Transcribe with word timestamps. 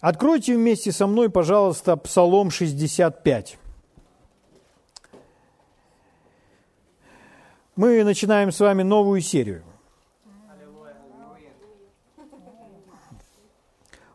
Откройте 0.00 0.56
вместе 0.56 0.92
со 0.92 1.06
мной, 1.06 1.28
пожалуйста, 1.28 1.94
Псалом 1.96 2.50
65. 2.50 3.58
Мы 7.76 8.02
начинаем 8.02 8.50
с 8.50 8.60
вами 8.60 8.82
новую 8.82 9.20
серию. 9.20 9.62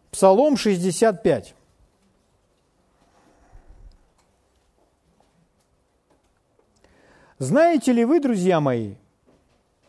Псалом 0.10 0.58
65. 0.58 1.54
Знаете 7.38 7.92
ли 7.92 8.06
вы, 8.06 8.20
друзья 8.20 8.60
мои, 8.60 8.96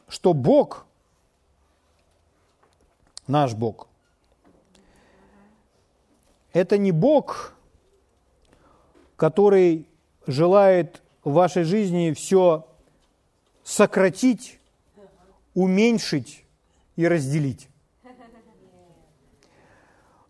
что 0.09 0.35
Бог, 0.35 0.85
наш 3.27 3.55
Бог, 3.55 3.89
это 6.57 6.79
не 6.79 6.91
Бог, 6.91 7.53
который 9.17 9.87
желает 10.27 11.03
в 11.23 11.33
вашей 11.33 11.65
жизни 11.65 12.15
все 12.15 12.67
сократить, 13.63 14.59
уменьшить 15.55 16.47
и 16.97 17.07
разделить. 17.07 17.69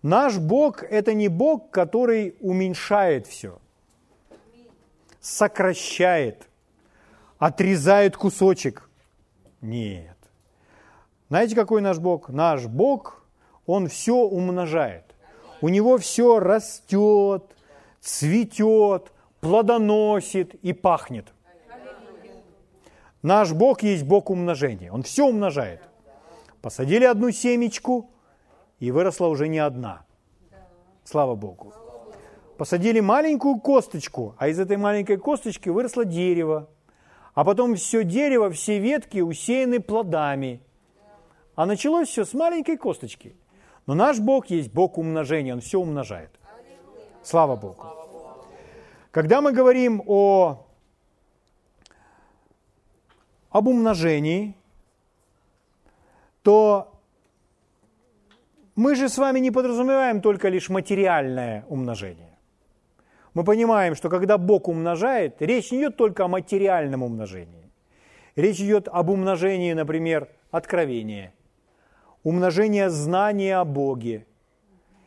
Наш 0.02 0.38
Бог– 0.38 0.82
это 0.90 1.14
не 1.14 1.28
Бог, 1.28 1.70
который 1.70 2.34
уменьшает 2.40 3.28
все, 3.28 3.60
сокращает, 5.20 6.48
отрезает 7.38 8.16
кусочек. 8.16 8.90
Нет. 9.60 10.16
Знаете, 11.28 11.54
какой 11.54 11.82
наш 11.82 11.98
Бог? 11.98 12.30
Наш 12.30 12.66
Бог, 12.66 13.24
Он 13.64 13.86
все 13.86 14.16
умножает. 14.16 15.05
У 15.60 15.68
Него 15.68 15.98
все 15.98 16.38
растет, 16.38 17.44
цветет, 18.00 19.12
плодоносит 19.40 20.54
и 20.54 20.72
пахнет. 20.72 21.32
Наш 23.22 23.52
Бог 23.52 23.82
есть 23.82 24.04
Бог 24.04 24.30
умножения. 24.30 24.92
Он 24.92 25.02
все 25.02 25.26
умножает. 25.26 25.80
Посадили 26.60 27.04
одну 27.04 27.30
семечку, 27.30 28.10
и 28.78 28.90
выросла 28.90 29.26
уже 29.28 29.48
не 29.48 29.58
одна. 29.58 30.04
Слава 31.04 31.34
Богу. 31.34 31.72
Посадили 32.58 33.00
маленькую 33.00 33.60
косточку, 33.60 34.34
а 34.38 34.48
из 34.48 34.58
этой 34.58 34.76
маленькой 34.76 35.16
косточки 35.16 35.68
выросло 35.68 36.04
дерево. 36.04 36.68
А 37.34 37.44
потом 37.44 37.74
все 37.74 38.02
дерево, 38.02 38.50
все 38.50 38.78
ветки 38.78 39.20
усеяны 39.20 39.80
плодами. 39.80 40.60
А 41.54 41.66
началось 41.66 42.08
все 42.08 42.24
с 42.24 42.32
маленькой 42.32 42.76
косточки. 42.76 43.36
Но 43.86 43.94
наш 43.94 44.18
Бог 44.18 44.46
есть 44.50 44.72
Бог 44.72 44.98
умножения, 44.98 45.52
Он 45.54 45.60
все 45.60 45.78
умножает. 45.78 46.30
Слава 47.22 47.56
Богу. 47.56 47.84
Когда 49.10 49.40
мы 49.40 49.52
говорим 49.52 50.02
о, 50.06 50.66
об 53.50 53.68
умножении, 53.68 54.54
то 56.42 56.92
мы 58.74 58.94
же 58.94 59.08
с 59.08 59.18
вами 59.18 59.38
не 59.40 59.50
подразумеваем 59.50 60.20
только 60.20 60.48
лишь 60.48 60.68
материальное 60.68 61.64
умножение. 61.68 62.38
Мы 63.34 63.42
понимаем, 63.44 63.94
что 63.94 64.10
когда 64.10 64.38
Бог 64.38 64.68
умножает, 64.68 65.40
речь 65.40 65.72
не 65.72 65.78
идет 65.78 65.96
только 65.96 66.24
о 66.24 66.28
материальном 66.28 67.02
умножении. 67.02 67.70
Речь 68.34 68.60
идет 68.60 68.88
об 68.88 69.10
умножении, 69.10 69.72
например, 69.72 70.28
откровения, 70.50 71.32
умножение 72.26 72.90
знания 72.90 73.56
о 73.56 73.64
Боге, 73.64 74.26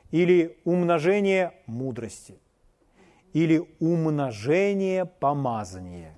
или 0.09 0.58
умножение 0.64 1.52
мудрости, 1.66 2.39
или 3.34 3.67
умножение 3.81 5.03
помазания. 5.03 6.16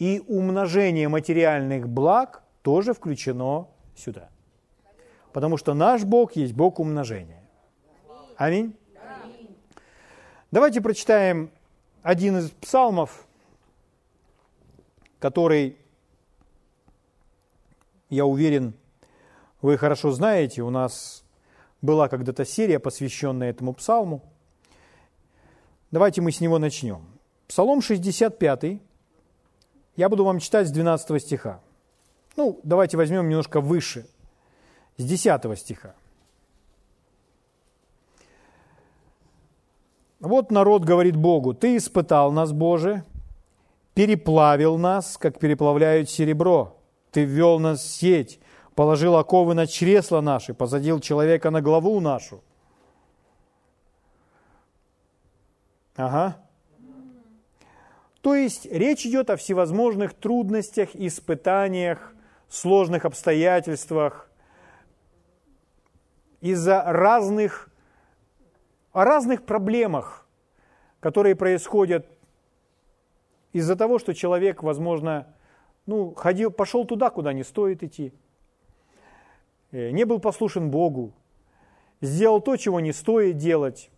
И 0.00 0.20
умножение 0.26 1.08
материальных 1.08 1.88
благ 1.88 2.42
тоже 2.62 2.92
включено 2.92 3.68
сюда. 3.94 4.30
Потому 5.32 5.58
что 5.58 5.74
наш 5.74 6.02
Бог 6.02 6.32
есть 6.34 6.52
Бог 6.52 6.80
умножения. 6.80 7.44
Аминь. 8.36 8.74
Давайте 10.50 10.80
прочитаем 10.80 11.52
один 12.02 12.38
из 12.38 12.50
псалмов, 12.50 13.28
который, 15.20 15.76
я 18.10 18.26
уверен, 18.26 18.74
вы 19.64 19.78
хорошо 19.78 20.10
знаете. 20.10 20.62
У 20.62 20.70
нас 20.70 21.24
была 21.80 22.08
когда-то 22.08 22.44
серия, 22.44 22.78
посвященная 22.78 23.50
этому 23.50 23.72
псалму. 23.72 24.22
Давайте 25.90 26.20
мы 26.20 26.32
с 26.32 26.40
него 26.40 26.58
начнем. 26.58 27.04
Псалом 27.48 27.80
65. 27.80 28.80
Я 29.96 30.08
буду 30.08 30.24
вам 30.24 30.38
читать 30.38 30.68
с 30.68 30.70
12 30.70 31.22
стиха. 31.22 31.60
Ну, 32.36 32.60
давайте 32.62 32.96
возьмем 32.96 33.28
немножко 33.28 33.60
выше– 33.60 34.06
с 34.96 35.04
10 35.04 35.58
стиха. 35.58 35.94
Вот 40.20 40.50
народ 40.50 40.84
говорит 40.84 41.16
Богу, 41.16 41.52
«Ты 41.52 41.76
испытал 41.76 42.32
нас, 42.32 42.52
Боже, 42.52 43.04
переплавил 43.94 44.78
нас, 44.78 45.18
как 45.18 45.38
переплавляют 45.38 46.08
серебро. 46.08 46.76
Ты 47.10 47.24
ввел 47.24 47.58
нас 47.58 47.80
в 47.80 47.88
сеть, 47.88 48.40
положил 48.74 49.16
оковы 49.16 49.54
на 49.54 49.66
чресла 49.66 50.20
наши, 50.20 50.54
посадил 50.54 51.00
человека 51.00 51.50
на 51.50 51.60
главу 51.60 52.00
нашу». 52.00 52.42
Ага. 55.96 56.36
То 58.20 58.34
есть 58.34 58.66
речь 58.66 59.06
идет 59.06 59.30
о 59.30 59.36
всевозможных 59.36 60.14
трудностях, 60.14 60.94
испытаниях, 60.94 62.14
сложных 62.48 63.04
обстоятельствах– 63.04 64.28
из-за 66.44 66.82
разных, 66.82 67.70
о 68.92 69.06
разных 69.06 69.46
проблемах, 69.46 70.26
которые 71.00 71.34
происходят 71.36 72.06
из-за 73.54 73.76
того, 73.76 73.98
что 73.98 74.12
человек, 74.12 74.62
возможно, 74.62 75.26
ну, 75.86 76.12
ходил, 76.12 76.50
пошел 76.50 76.84
туда, 76.84 77.08
куда 77.08 77.32
не 77.32 77.44
стоит 77.44 77.82
идти, 77.82 78.12
не 79.74 80.04
был 80.04 80.20
послушен 80.20 80.70
Богу, 80.70 81.12
сделал 82.00 82.40
то, 82.40 82.56
чего 82.56 82.80
не 82.80 82.92
стоит 82.92 83.36
делать, 83.36 83.90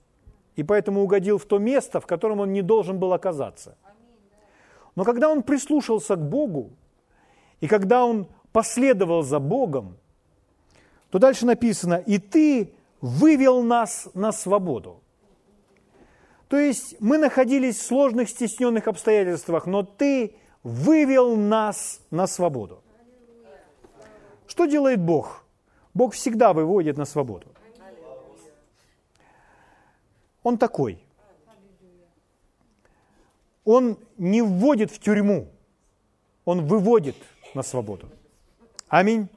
и 0.54 0.62
поэтому 0.62 1.02
угодил 1.02 1.38
в 1.38 1.44
то 1.44 1.58
место, 1.58 2.00
в 2.00 2.06
котором 2.06 2.40
он 2.40 2.52
не 2.52 2.62
должен 2.62 2.98
был 2.98 3.12
оказаться. 3.12 3.76
Но 4.94 5.04
когда 5.04 5.28
он 5.28 5.42
прислушался 5.42 6.16
к 6.16 6.28
Богу, 6.28 6.70
и 7.60 7.68
когда 7.68 8.06
он 8.06 8.28
последовал 8.52 9.22
за 9.22 9.38
Богом, 9.38 9.98
то 11.10 11.18
дальше 11.18 11.44
написано, 11.44 12.02
и 12.06 12.18
ты 12.18 12.72
вывел 13.02 13.62
нас 13.62 14.08
на 14.14 14.32
свободу. 14.32 15.02
То 16.48 16.56
есть 16.56 16.96
мы 17.00 17.18
находились 17.18 17.76
в 17.76 17.82
сложных, 17.82 18.30
стесненных 18.30 18.88
обстоятельствах, 18.88 19.66
но 19.66 19.82
ты 19.82 20.36
вывел 20.62 21.36
нас 21.36 22.00
на 22.10 22.26
свободу. 22.26 22.82
Что 24.46 24.66
делает 24.66 25.00
Бог? 25.00 25.45
Бог 25.96 26.12
всегда 26.12 26.52
выводит 26.52 26.98
на 26.98 27.06
свободу. 27.06 27.46
Он 30.42 30.58
такой. 30.58 31.02
Он 33.64 33.96
не 34.18 34.42
вводит 34.42 34.90
в 34.90 34.98
тюрьму, 34.98 35.48
он 36.44 36.66
выводит 36.66 37.16
на 37.54 37.62
свободу. 37.62 38.10
Аминь. 38.88 39.28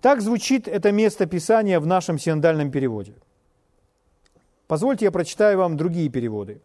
Так 0.00 0.20
звучит 0.22 0.66
это 0.66 0.90
место 0.90 1.26
Писания 1.26 1.78
в 1.78 1.86
нашем 1.86 2.18
синодальном 2.18 2.72
переводе. 2.72 3.14
Позвольте 4.66 5.04
я 5.04 5.12
прочитаю 5.12 5.58
вам 5.58 5.76
другие 5.76 6.08
переводы 6.08 6.60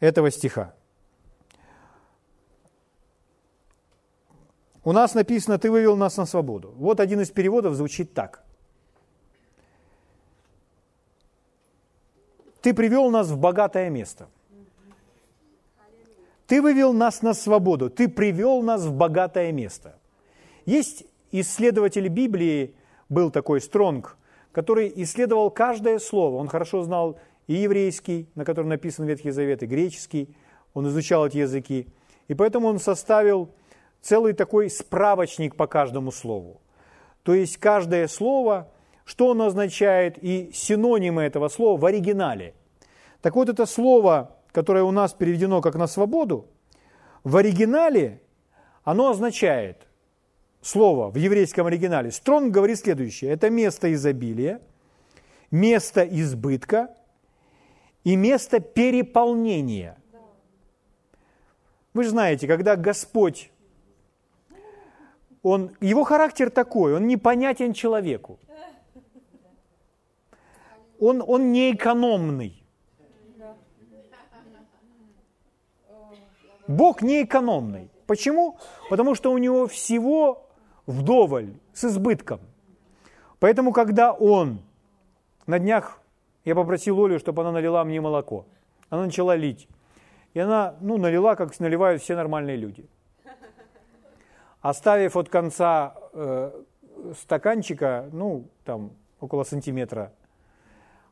этого 0.00 0.32
стиха. 0.32 0.74
У 4.84 4.92
нас 4.92 5.14
написано 5.14 5.58
«Ты 5.58 5.70
вывел 5.70 5.96
нас 5.96 6.16
на 6.16 6.26
свободу». 6.26 6.74
Вот 6.76 7.00
один 7.00 7.20
из 7.20 7.30
переводов 7.30 7.74
звучит 7.74 8.14
так. 8.14 8.42
«Ты 12.60 12.74
привел 12.74 13.10
нас 13.10 13.28
в 13.28 13.38
богатое 13.38 13.90
место». 13.90 14.28
Ты 16.46 16.60
вывел 16.60 16.92
нас 16.92 17.22
на 17.22 17.32
свободу, 17.32 17.88
ты 17.88 18.08
привел 18.08 18.60
нас 18.60 18.82
в 18.82 18.92
богатое 18.92 19.52
место. 19.52 19.98
Есть 20.66 21.04
исследователь 21.30 22.08
Библии 22.08 22.74
был 23.08 23.30
такой 23.30 23.60
Стронг, 23.60 24.18
который 24.50 24.92
исследовал 24.96 25.50
каждое 25.50 25.98
слово. 25.98 26.36
Он 26.36 26.48
хорошо 26.48 26.82
знал 26.82 27.18
и 27.46 27.54
еврейский, 27.54 28.28
на 28.34 28.44
котором 28.44 28.68
написан 28.68 29.06
Ветхий 29.06 29.30
Завет, 29.30 29.62
и 29.62 29.66
греческий. 29.66 30.36
Он 30.74 30.86
изучал 30.88 31.26
эти 31.26 31.38
языки. 31.38 31.86
И 32.28 32.34
поэтому 32.34 32.68
он 32.68 32.78
составил 32.78 33.48
целый 34.02 34.34
такой 34.34 34.68
справочник 34.68 35.56
по 35.56 35.66
каждому 35.66 36.12
слову. 36.12 36.60
То 37.22 37.34
есть 37.34 37.56
каждое 37.56 38.08
слово, 38.08 38.68
что 39.04 39.30
оно 39.30 39.46
означает 39.46 40.18
и 40.22 40.50
синонимы 40.52 41.22
этого 41.22 41.48
слова 41.48 41.80
в 41.80 41.86
оригинале. 41.86 42.54
Так 43.22 43.36
вот, 43.36 43.48
это 43.48 43.64
слово, 43.64 44.36
которое 44.50 44.82
у 44.82 44.90
нас 44.90 45.14
переведено 45.14 45.60
как 45.60 45.76
на 45.76 45.86
свободу, 45.86 46.48
в 47.22 47.36
оригинале 47.36 48.20
оно 48.82 49.10
означает 49.10 49.86
слово 50.60 51.08
в 51.08 51.16
еврейском 51.16 51.66
оригинале. 51.66 52.10
Стронг 52.10 52.52
говорит 52.52 52.80
следующее. 52.80 53.30
Это 53.30 53.48
место 53.48 53.92
изобилия, 53.92 54.60
место 55.52 56.02
избытка 56.02 56.94
и 58.02 58.16
место 58.16 58.58
переполнения. 58.58 59.96
Вы 61.94 62.04
же 62.04 62.10
знаете, 62.10 62.48
когда 62.48 62.74
Господь, 62.74 63.51
он, 65.42 65.76
его 65.80 66.04
характер 66.04 66.50
такой, 66.50 66.94
он 66.94 67.06
непонятен 67.06 67.72
человеку. 67.72 68.38
Он, 71.00 71.22
он 71.26 71.52
не 71.52 71.72
экономный. 71.72 72.62
Бог 76.68 77.02
не 77.02 77.24
экономный. 77.24 77.90
Почему? 78.06 78.56
Потому 78.88 79.14
что 79.16 79.32
у 79.32 79.38
него 79.38 79.66
всего 79.66 80.46
вдоволь, 80.86 81.54
с 81.72 81.84
избытком. 81.84 82.40
Поэтому, 83.40 83.72
когда 83.72 84.12
он 84.12 84.60
на 85.46 85.58
днях, 85.58 86.00
я 86.44 86.54
попросил 86.54 87.04
Олю, 87.04 87.18
чтобы 87.18 87.42
она 87.42 87.52
налила 87.52 87.84
мне 87.84 88.00
молоко. 88.00 88.46
Она 88.90 89.06
начала 89.06 89.34
лить. 89.34 89.68
И 90.34 90.38
она, 90.38 90.76
ну, 90.80 90.98
налила, 90.98 91.34
как 91.34 91.58
наливают 91.58 92.02
все 92.02 92.14
нормальные 92.14 92.56
люди. 92.56 92.86
Оставив 94.62 95.16
от 95.16 95.28
конца 95.28 95.94
э, 96.12 96.52
стаканчика, 97.18 98.08
ну, 98.12 98.48
там, 98.64 98.92
около 99.20 99.42
сантиметра. 99.42 100.12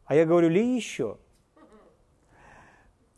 А 0.04 0.14
я 0.14 0.24
говорю, 0.24 0.48
лей 0.48 0.76
еще. 0.76 1.18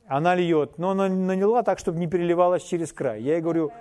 Она 0.06 0.34
льет, 0.34 0.78
но 0.78 0.90
она 0.90 1.08
налила 1.08 1.62
так, 1.62 1.78
чтобы 1.78 1.98
не 1.98 2.06
переливалась 2.06 2.62
через 2.64 2.92
край. 2.92 3.22
Я 3.22 3.34
ей 3.34 3.42
говорю, 3.42 3.72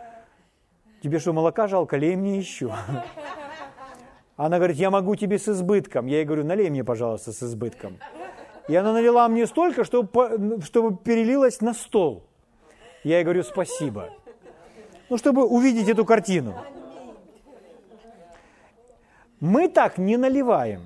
тебе 1.02 1.20
что, 1.20 1.34
молока 1.34 1.68
жалко, 1.68 1.98
лей 1.98 2.16
мне 2.16 2.38
еще. 2.38 2.74
Она 4.36 4.58
говорит, 4.58 4.78
я 4.78 4.90
могу 4.90 5.16
тебе 5.16 5.40
с 5.40 5.48
избытком. 5.48 6.06
Я 6.08 6.18
ей 6.18 6.26
говорю, 6.26 6.44
налей 6.44 6.70
мне, 6.70 6.84
пожалуйста, 6.84 7.32
с 7.32 7.44
избытком. 7.44 7.98
И 8.68 8.76
она 8.76 8.92
налила 8.94 9.28
мне 9.28 9.48
столько, 9.48 9.84
чтобы, 9.84 10.60
чтобы 10.64 10.98
перелилась 10.98 11.62
на 11.62 11.74
стол. 11.74 12.24
Я 13.04 13.18
ей 13.18 13.24
говорю, 13.24 13.44
спасибо. 13.44 14.10
Ну, 15.12 15.18
чтобы 15.18 15.46
увидеть 15.46 15.90
эту 15.90 16.06
картину. 16.06 16.56
Мы 19.42 19.68
так 19.68 19.98
не 19.98 20.16
наливаем. 20.16 20.84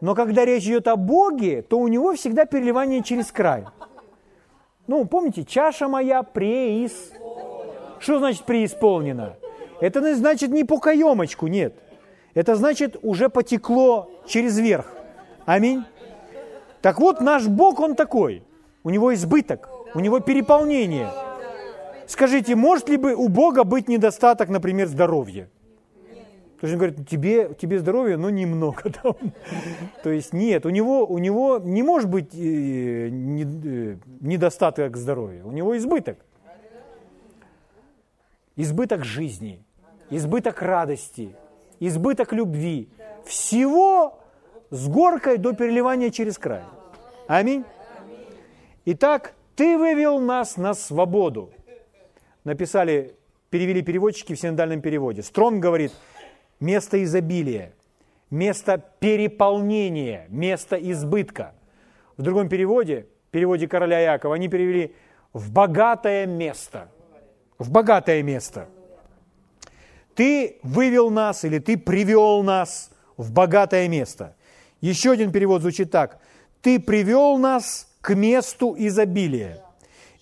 Но 0.00 0.16
когда 0.16 0.44
речь 0.44 0.64
идет 0.64 0.88
о 0.88 0.96
Боге, 0.96 1.62
то 1.62 1.78
у 1.78 1.86
него 1.86 2.14
всегда 2.14 2.46
переливание 2.46 3.00
через 3.00 3.30
край. 3.30 3.66
Ну, 4.88 5.04
помните, 5.04 5.44
чаша 5.44 5.86
моя 5.86 6.24
преис. 6.24 7.12
Что 8.00 8.18
значит 8.18 8.42
преисполнена? 8.42 9.36
Это 9.80 10.16
значит 10.16 10.50
не 10.50 10.64
по 10.64 10.80
каемочку, 10.80 11.46
нет. 11.46 11.76
Это 12.34 12.56
значит 12.56 12.96
уже 13.02 13.28
потекло 13.28 14.10
через 14.26 14.58
верх. 14.58 14.92
Аминь. 15.46 15.84
Так 16.82 16.98
вот, 16.98 17.20
наш 17.20 17.46
Бог, 17.46 17.78
Он 17.78 17.94
такой. 17.94 18.42
У 18.82 18.90
Него 18.90 19.14
избыток, 19.14 19.68
у 19.94 20.00
Него 20.00 20.18
переполнение. 20.18 21.08
Скажите, 22.08 22.56
может 22.56 22.88
ли 22.88 22.96
бы 22.96 23.14
у 23.14 23.28
Бога 23.28 23.64
быть 23.64 23.86
недостаток, 23.86 24.48
например, 24.48 24.88
здоровья? 24.88 25.50
То 26.58 26.66
есть 26.66 26.72
он 26.72 26.78
говорит, 26.78 27.06
тебе, 27.06 27.54
тебе 27.54 27.78
здоровья, 27.78 28.16
но 28.16 28.30
немного. 28.30 28.90
Там. 29.02 29.14
То 30.02 30.10
есть 30.10 30.32
нет, 30.32 30.64
у 30.64 30.70
него, 30.70 31.06
у 31.06 31.18
него 31.18 31.60
не 31.62 31.82
может 31.82 32.08
быть 32.08 32.34
э, 32.34 33.08
э, 33.08 33.96
недостаток 34.20 34.96
здоровья, 34.96 35.44
у 35.44 35.52
него 35.52 35.76
избыток. 35.76 36.18
Избыток 38.56 39.04
жизни, 39.04 39.62
избыток 40.08 40.62
радости, 40.62 41.36
избыток 41.78 42.32
любви. 42.32 42.88
Всего 43.26 44.18
с 44.70 44.88
горкой 44.88 45.36
до 45.36 45.52
переливания 45.52 46.10
через 46.10 46.38
край. 46.38 46.62
Аминь. 47.28 47.64
Итак, 48.86 49.34
ты 49.54 49.76
вывел 49.76 50.18
нас 50.18 50.56
на 50.56 50.72
свободу. 50.72 51.50
Написали, 52.48 53.14
перевели 53.50 53.82
переводчики 53.82 54.34
в 54.34 54.40
синодальном 54.40 54.80
переводе. 54.80 55.22
Строн 55.22 55.60
говорит, 55.60 55.92
место 56.60 57.04
изобилия, 57.04 57.74
место 58.30 58.82
переполнения, 59.00 60.24
место 60.30 60.76
избытка. 60.76 61.52
В 62.16 62.22
другом 62.22 62.48
переводе, 62.48 63.06
переводе 63.30 63.68
короля 63.68 64.00
Якова, 64.00 64.34
они 64.34 64.48
перевели 64.48 64.94
в 65.34 65.52
богатое 65.52 66.24
место. 66.24 66.88
В 67.58 67.70
богатое 67.70 68.22
место. 68.22 68.66
Ты 70.14 70.56
вывел 70.62 71.10
нас 71.10 71.44
или 71.44 71.58
ты 71.58 71.76
привел 71.76 72.42
нас 72.42 72.90
в 73.18 73.30
богатое 73.30 73.88
место. 73.88 74.34
Еще 74.80 75.10
один 75.10 75.32
перевод 75.32 75.60
звучит 75.60 75.90
так. 75.90 76.18
Ты 76.62 76.80
привел 76.80 77.36
нас 77.36 77.94
к 78.00 78.14
месту 78.14 78.74
изобилия. 78.78 79.62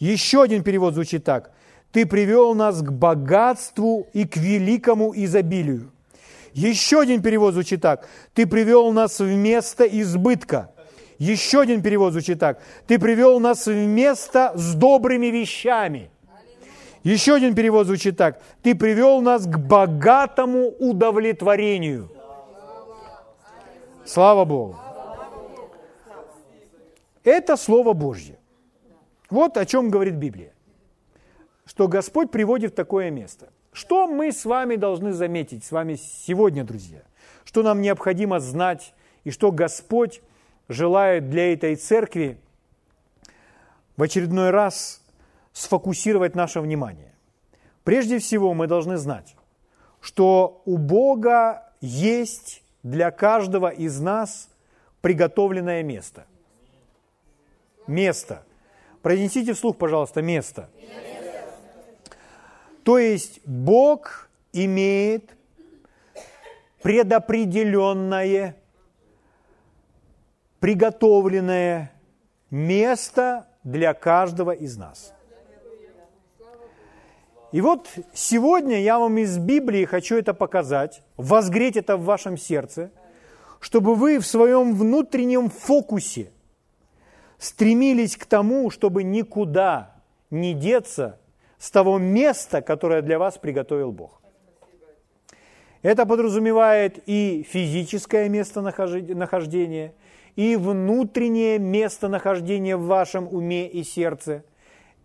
Еще 0.00 0.43
один 0.43 0.64
перевод 0.64 0.94
звучит 0.94 1.22
так. 1.22 1.52
Ты 1.96 2.04
привел 2.04 2.54
нас 2.54 2.82
к 2.82 2.93
богатству 2.93 4.06
и 4.12 4.26
к 4.26 4.37
великому 4.37 5.14
изобилию. 5.16 5.93
Еще 6.52 7.00
один 7.00 7.22
перевод 7.22 7.54
звучит 7.54 7.81
так. 7.81 8.06
Ты 8.34 8.46
привел 8.46 8.93
нас 8.93 9.19
в 9.19 9.25
место 9.25 9.84
избытка. 9.84 10.70
Еще 11.16 11.62
один 11.62 11.81
перевод 11.81 12.12
звучит 12.12 12.38
так. 12.38 12.60
Ты 12.87 12.98
привел 12.98 13.40
нас 13.40 13.64
в 13.64 13.72
место 13.72 14.52
с 14.54 14.75
добрыми 14.75 15.28
вещами. 15.28 16.10
Еще 17.02 17.37
один 17.37 17.54
перевод 17.54 17.87
звучит 17.87 18.19
так. 18.19 18.43
Ты 18.62 18.75
привел 18.75 19.22
нас 19.22 19.46
к 19.46 19.56
богатому 19.56 20.69
удовлетворению. 20.78 22.10
Слава 24.04 24.44
Богу. 24.44 24.76
Это 27.25 27.56
Слово 27.56 27.94
Божье. 27.94 28.38
Вот 29.31 29.56
о 29.56 29.64
чем 29.64 29.88
говорит 29.88 30.16
Библия. 30.16 30.52
Что 31.67 31.89
Господь 31.89 32.31
приводит 32.31 32.73
в 32.73 32.77
такое 32.77 33.11
место. 33.11 33.49
Что 33.73 34.07
мы 34.07 34.33
с 34.33 34.45
вами 34.45 34.77
должны 34.77 35.13
заметить, 35.13 35.65
с 35.65 35.73
вами 35.73 35.97
сегодня, 35.97 36.65
друзья? 36.65 37.03
Что 37.45 37.63
нам 37.63 37.83
необходимо 37.83 38.41
знать 38.41 38.95
и 39.25 39.31
что 39.31 39.53
Господь 39.53 40.23
желает 40.69 41.29
для 41.29 41.53
этой 41.53 41.77
церкви 41.77 42.39
в 43.96 44.03
очередной 44.03 44.51
раз 44.51 45.03
сфокусировать 45.53 46.35
наше 46.35 46.61
внимание. 46.61 47.13
Прежде 47.85 48.19
всего 48.19 48.55
мы 48.55 48.67
должны 48.67 48.96
знать, 48.96 49.37
что 50.01 50.63
у 50.65 50.77
Бога 50.77 51.73
есть 51.81 52.63
для 52.82 53.11
каждого 53.11 53.69
из 53.69 54.01
нас 54.01 54.49
приготовленное 55.01 55.82
место. 55.82 56.27
Место. 57.87 58.44
Произнесите 59.03 59.53
вслух, 59.53 59.77
пожалуйста, 59.77 60.20
место. 60.20 60.69
место. 60.81 61.06
То 62.86 62.98
есть 62.98 63.40
Бог 63.44 64.28
имеет 64.52 65.36
предопределенное, 66.82 68.55
приготовленное 70.60 71.90
место 72.48 73.48
для 73.64 73.93
каждого 73.93 74.52
из 74.52 74.76
нас. 74.76 75.12
И 77.50 77.60
вот 77.60 77.88
сегодня 78.14 78.81
я 78.81 79.00
вам 79.00 79.19
из 79.19 79.36
Библии 79.36 79.84
хочу 79.84 80.14
это 80.14 80.32
показать, 80.32 81.02
возгреть 81.16 81.76
это 81.76 81.96
в 81.96 82.05
вашем 82.05 82.36
сердце, 82.36 82.93
чтобы 83.58 83.96
вы 83.96 84.20
в 84.20 84.26
своем 84.28 84.76
внутреннем 84.76 85.50
фокусе 85.50 86.31
стремились 87.36 88.16
к 88.16 88.26
тому, 88.26 88.70
чтобы 88.70 89.02
никуда 89.02 89.96
не 90.31 90.55
деться 90.55 91.19
с 91.58 91.70
того 91.70 91.98
места, 91.98 92.63
которое 92.63 93.03
для 93.03 93.19
вас 93.19 93.39
приготовил 93.39 93.93
Бог. 93.93 94.20
Это 95.82 96.05
подразумевает 96.06 97.03
и 97.06 97.46
физическое 97.48 98.29
местонахождение, 98.29 99.94
и 100.34 100.56
внутреннее 100.56 101.58
местонахождение 101.58 102.77
в 102.77 102.86
вашем 102.86 103.32
уме 103.32 103.69
и 103.69 103.84
сердце. 103.84 104.44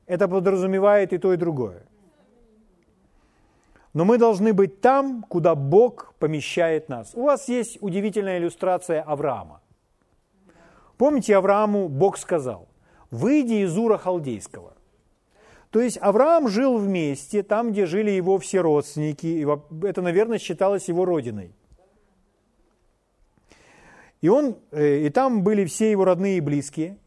Это 0.07 0.27
подразумевает 0.27 1.13
и 1.13 1.17
то, 1.17 1.33
и 1.33 1.37
другое. 1.37 1.83
Но 3.93 4.05
мы 4.05 4.17
должны 4.17 4.53
быть 4.53 4.81
там, 4.81 5.23
куда 5.23 5.53
Бог 5.53 6.13
помещает 6.17 6.89
нас. 6.89 7.11
У 7.13 7.23
вас 7.23 7.49
есть 7.49 7.77
удивительная 7.81 8.39
иллюстрация 8.39 9.01
Авраама. 9.01 9.61
Помните, 10.97 11.35
Аврааму 11.35 11.89
Бог 11.89 12.17
сказал, 12.17 12.67
выйди 13.09 13.65
из 13.65 13.77
Ура 13.77 13.97
Халдейского. 13.97 14.73
То 15.71 15.79
есть 15.79 15.97
Авраам 16.01 16.49
жил 16.49 16.77
вместе, 16.77 17.43
там, 17.43 17.71
где 17.71 17.85
жили 17.85 18.11
его 18.11 18.37
все 18.37 18.59
родственники, 18.59 19.25
и 19.25 19.87
это, 19.87 20.01
наверное, 20.01 20.37
считалось 20.37 20.89
его 20.89 21.05
родиной. 21.05 21.53
И, 24.19 24.27
он, 24.27 24.57
э, 24.71 25.05
и 25.05 25.09
там 25.09 25.43
были 25.43 25.65
все 25.65 25.89
его 25.89 26.05
родные 26.05 26.37
и 26.37 26.41
близкие. 26.41 26.97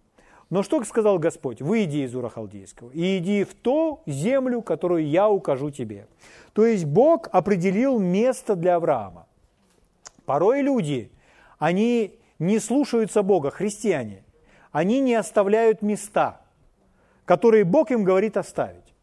Но 0.50 0.62
что 0.62 0.82
сказал 0.84 1.18
Господь? 1.18 1.60
Выйди 1.60 1.98
из 1.98 2.14
Ура 2.14 2.28
Халдейского 2.28 2.90
и 2.90 3.18
иди 3.18 3.44
в 3.44 3.54
ту 3.54 4.02
землю, 4.06 4.62
которую 4.62 5.06
я 5.06 5.28
укажу 5.28 5.70
тебе. 5.70 6.06
То 6.52 6.64
есть 6.64 6.86
Бог 6.86 7.28
определил 7.32 7.98
место 7.98 8.56
для 8.56 8.76
Авраама. 8.76 9.26
Порой 10.24 10.62
люди, 10.62 11.10
они 11.58 12.18
не 12.38 12.58
слушаются 12.58 13.22
Бога, 13.22 13.50
христиане. 13.50 14.24
Они 14.72 15.00
не 15.00 15.14
оставляют 15.14 15.82
места, 15.82 16.40
которые 17.24 17.64
Бог 17.64 17.90
им 17.90 18.04
говорит 18.04 18.36
оставить. 18.36 18.94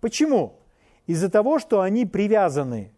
Почему? 0.00 0.58
Из-за 1.06 1.30
того, 1.30 1.58
что 1.58 1.80
они 1.80 2.06
привязаны 2.06 2.92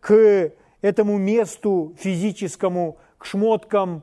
к 0.00 0.52
этому 0.80 1.18
месту 1.18 1.94
физическому, 1.98 2.98
к 3.18 3.24
шмоткам, 3.24 4.02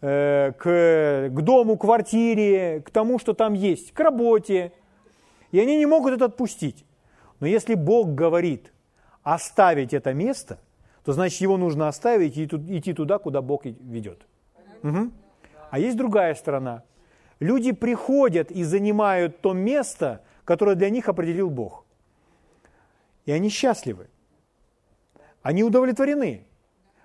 э, 0.00 0.52
к, 0.58 1.30
к 1.30 1.42
дому, 1.42 1.76
квартире, 1.76 2.80
к 2.80 2.90
тому, 2.90 3.18
что 3.18 3.34
там 3.34 3.54
есть, 3.54 3.92
к 3.92 4.00
работе. 4.00 4.72
И 5.52 5.60
они 5.60 5.76
не 5.76 5.86
могут 5.86 6.14
это 6.14 6.26
отпустить. 6.26 6.84
Но 7.40 7.46
если 7.46 7.74
Бог 7.74 8.14
говорит 8.14 8.72
оставить 9.22 9.92
это 9.92 10.14
место, 10.14 10.58
то 11.04 11.12
значит 11.12 11.40
его 11.40 11.56
нужно 11.56 11.88
оставить 11.88 12.36
и 12.36 12.44
идти 12.44 12.92
туда, 12.92 13.18
куда 13.18 13.42
Бог 13.42 13.64
ведет. 13.64 14.26
Угу. 14.82 15.10
А 15.70 15.78
есть 15.78 15.96
другая 15.96 16.34
сторона. 16.34 16.82
Люди 17.40 17.72
приходят 17.72 18.50
и 18.50 18.64
занимают 18.64 19.40
то 19.40 19.52
место, 19.52 20.22
которое 20.44 20.74
для 20.74 20.90
них 20.90 21.08
определил 21.08 21.50
Бог. 21.50 21.84
И 23.26 23.32
они 23.32 23.50
счастливы. 23.50 24.08
Они 25.42 25.62
удовлетворены. 25.62 26.44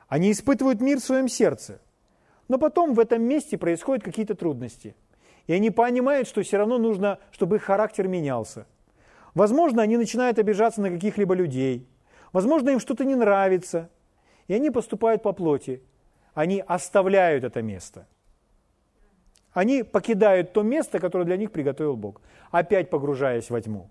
Они 0.08 0.32
испытывают 0.32 0.82
мир 0.82 1.00
в 1.00 1.04
своем 1.04 1.28
сердце. 1.28 1.82
Но 2.48 2.58
потом 2.58 2.94
в 2.94 3.00
этом 3.00 3.24
месте 3.24 3.58
происходят 3.58 4.04
какие-то 4.04 4.36
трудности. 4.36 4.96
И 5.48 5.54
они 5.54 5.72
понимают, 5.72 6.28
что 6.28 6.44
все 6.44 6.58
равно 6.58 6.78
нужно, 6.78 7.20
чтобы 7.32 7.58
их 7.58 7.64
характер 7.64 8.08
менялся. 8.08 8.68
Возможно, 9.34 9.82
они 9.82 9.98
начинают 9.98 10.40
обижаться 10.40 10.82
на 10.82 10.90
каких-либо 10.90 11.34
людей. 11.34 11.88
Возможно, 12.34 12.70
им 12.70 12.80
что-то 12.80 13.06
не 13.06 13.16
нравится. 13.16 13.90
И 14.48 14.54
они 14.54 14.70
поступают 14.70 15.24
по 15.24 15.34
плоти. 15.34 15.82
Они 16.34 16.64
оставляют 16.66 17.44
это 17.44 17.62
место. 17.62 18.08
Они 19.54 19.84
покидают 19.84 20.54
то 20.54 20.64
место, 20.64 21.00
которое 21.00 21.26
для 21.26 21.38
них 21.38 21.52
приготовил 21.52 21.96
Бог, 21.96 22.22
опять 22.52 22.90
погружаясь 22.90 23.50
во 23.50 23.62
тьму. 23.62 23.90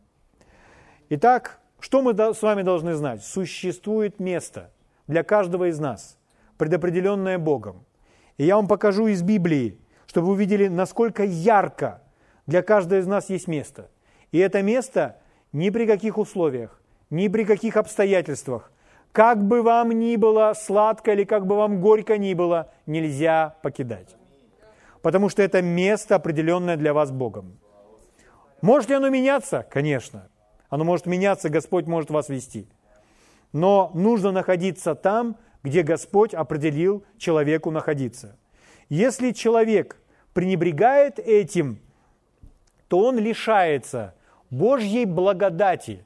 Итак, 1.10 1.60
что 1.80 2.02
мы 2.02 2.14
с 2.14 2.42
вами 2.42 2.62
должны 2.62 2.94
знать? 2.94 3.22
Существует 3.24 4.20
место 4.20 4.70
для 5.06 5.22
каждого 5.22 5.68
из 5.68 5.78
нас, 5.78 6.18
предопределенное 6.56 7.38
Богом. 7.38 7.84
И 8.38 8.44
я 8.44 8.56
вам 8.56 8.68
покажу 8.68 9.06
из 9.06 9.22
Библии, 9.22 9.78
чтобы 10.06 10.28
вы 10.28 10.32
увидели, 10.34 10.68
насколько 10.68 11.24
ярко 11.24 12.02
для 12.46 12.62
каждого 12.62 13.00
из 13.00 13.06
нас 13.06 13.28
есть 13.28 13.48
место. 13.48 13.90
И 14.32 14.38
это 14.38 14.62
место 14.62 15.18
ни 15.52 15.70
при 15.70 15.86
каких 15.86 16.16
условиях, 16.16 16.80
ни 17.10 17.28
при 17.28 17.44
каких 17.44 17.76
обстоятельствах, 17.76 18.72
как 19.12 19.42
бы 19.42 19.62
вам 19.62 19.90
ни 19.90 20.16
было 20.16 20.54
сладко 20.54 21.12
или 21.12 21.24
как 21.24 21.46
бы 21.46 21.56
вам 21.56 21.80
горько 21.80 22.16
ни 22.16 22.34
было, 22.34 22.72
нельзя 22.86 23.56
покидать. 23.62 24.16
Потому 25.02 25.28
что 25.28 25.42
это 25.42 25.62
место, 25.62 26.16
определенное 26.16 26.76
для 26.76 26.92
вас 26.92 27.11
Богом. 27.11 27.59
Может 28.61 28.90
ли 28.90 28.97
оно 28.97 29.09
меняться? 29.09 29.66
Конечно. 29.71 30.28
Оно 30.69 30.85
может 30.85 31.07
меняться, 31.07 31.49
Господь 31.49 31.87
может 31.87 32.11
вас 32.11 32.28
вести. 32.28 32.69
Но 33.52 33.90
нужно 33.95 34.30
находиться 34.30 34.95
там, 34.95 35.37
где 35.62 35.83
Господь 35.83 36.35
определил 36.35 37.04
человеку 37.19 37.71
находиться. 37.71 38.37
Если 38.88 39.33
человек 39.33 39.97
пренебрегает 40.33 41.19
этим, 41.19 41.80
то 42.88 43.00
он 43.00 43.19
лишается 43.19 44.14
Божьей 44.50 45.04
благодати, 45.04 46.04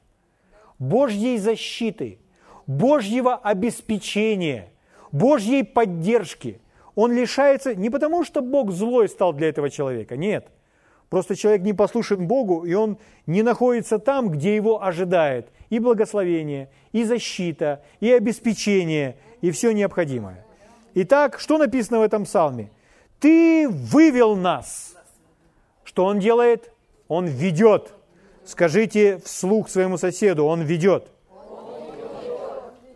Божьей 0.78 1.38
защиты, 1.38 2.18
Божьего 2.66 3.36
обеспечения, 3.36 4.70
Божьей 5.12 5.62
поддержки. 5.62 6.60
Он 6.94 7.12
лишается 7.12 7.74
не 7.74 7.90
потому, 7.90 8.24
что 8.24 8.40
Бог 8.40 8.70
злой 8.70 9.08
стал 9.08 9.32
для 9.32 9.48
этого 9.48 9.70
человека, 9.70 10.16
нет– 10.16 10.46
Просто 11.14 11.36
человек 11.36 11.62
не 11.62 11.72
послушен 11.72 12.26
Богу, 12.26 12.64
и 12.64 12.74
он 12.74 12.98
не 13.26 13.42
находится 13.42 14.00
там, 14.00 14.30
где 14.30 14.56
его 14.56 14.82
ожидает 14.82 15.46
и 15.70 15.78
благословение, 15.78 16.68
и 16.90 17.04
защита, 17.04 17.82
и 18.00 18.10
обеспечение, 18.10 19.16
и 19.40 19.52
все 19.52 19.70
необходимое. 19.70 20.44
Итак, 20.94 21.38
что 21.38 21.58
написано 21.58 22.00
в 22.00 22.02
этом 22.02 22.24
псалме? 22.24 22.70
«Ты 23.20 23.68
вывел 23.68 24.34
нас». 24.34 24.96
Что 25.84 26.06
он 26.06 26.18
делает? 26.18 26.72
Он 27.06 27.26
ведет. 27.26 27.92
Скажите 28.44 29.18
вслух 29.24 29.68
своему 29.68 29.98
соседу, 29.98 30.44
он 30.46 30.62
ведет. 30.62 31.06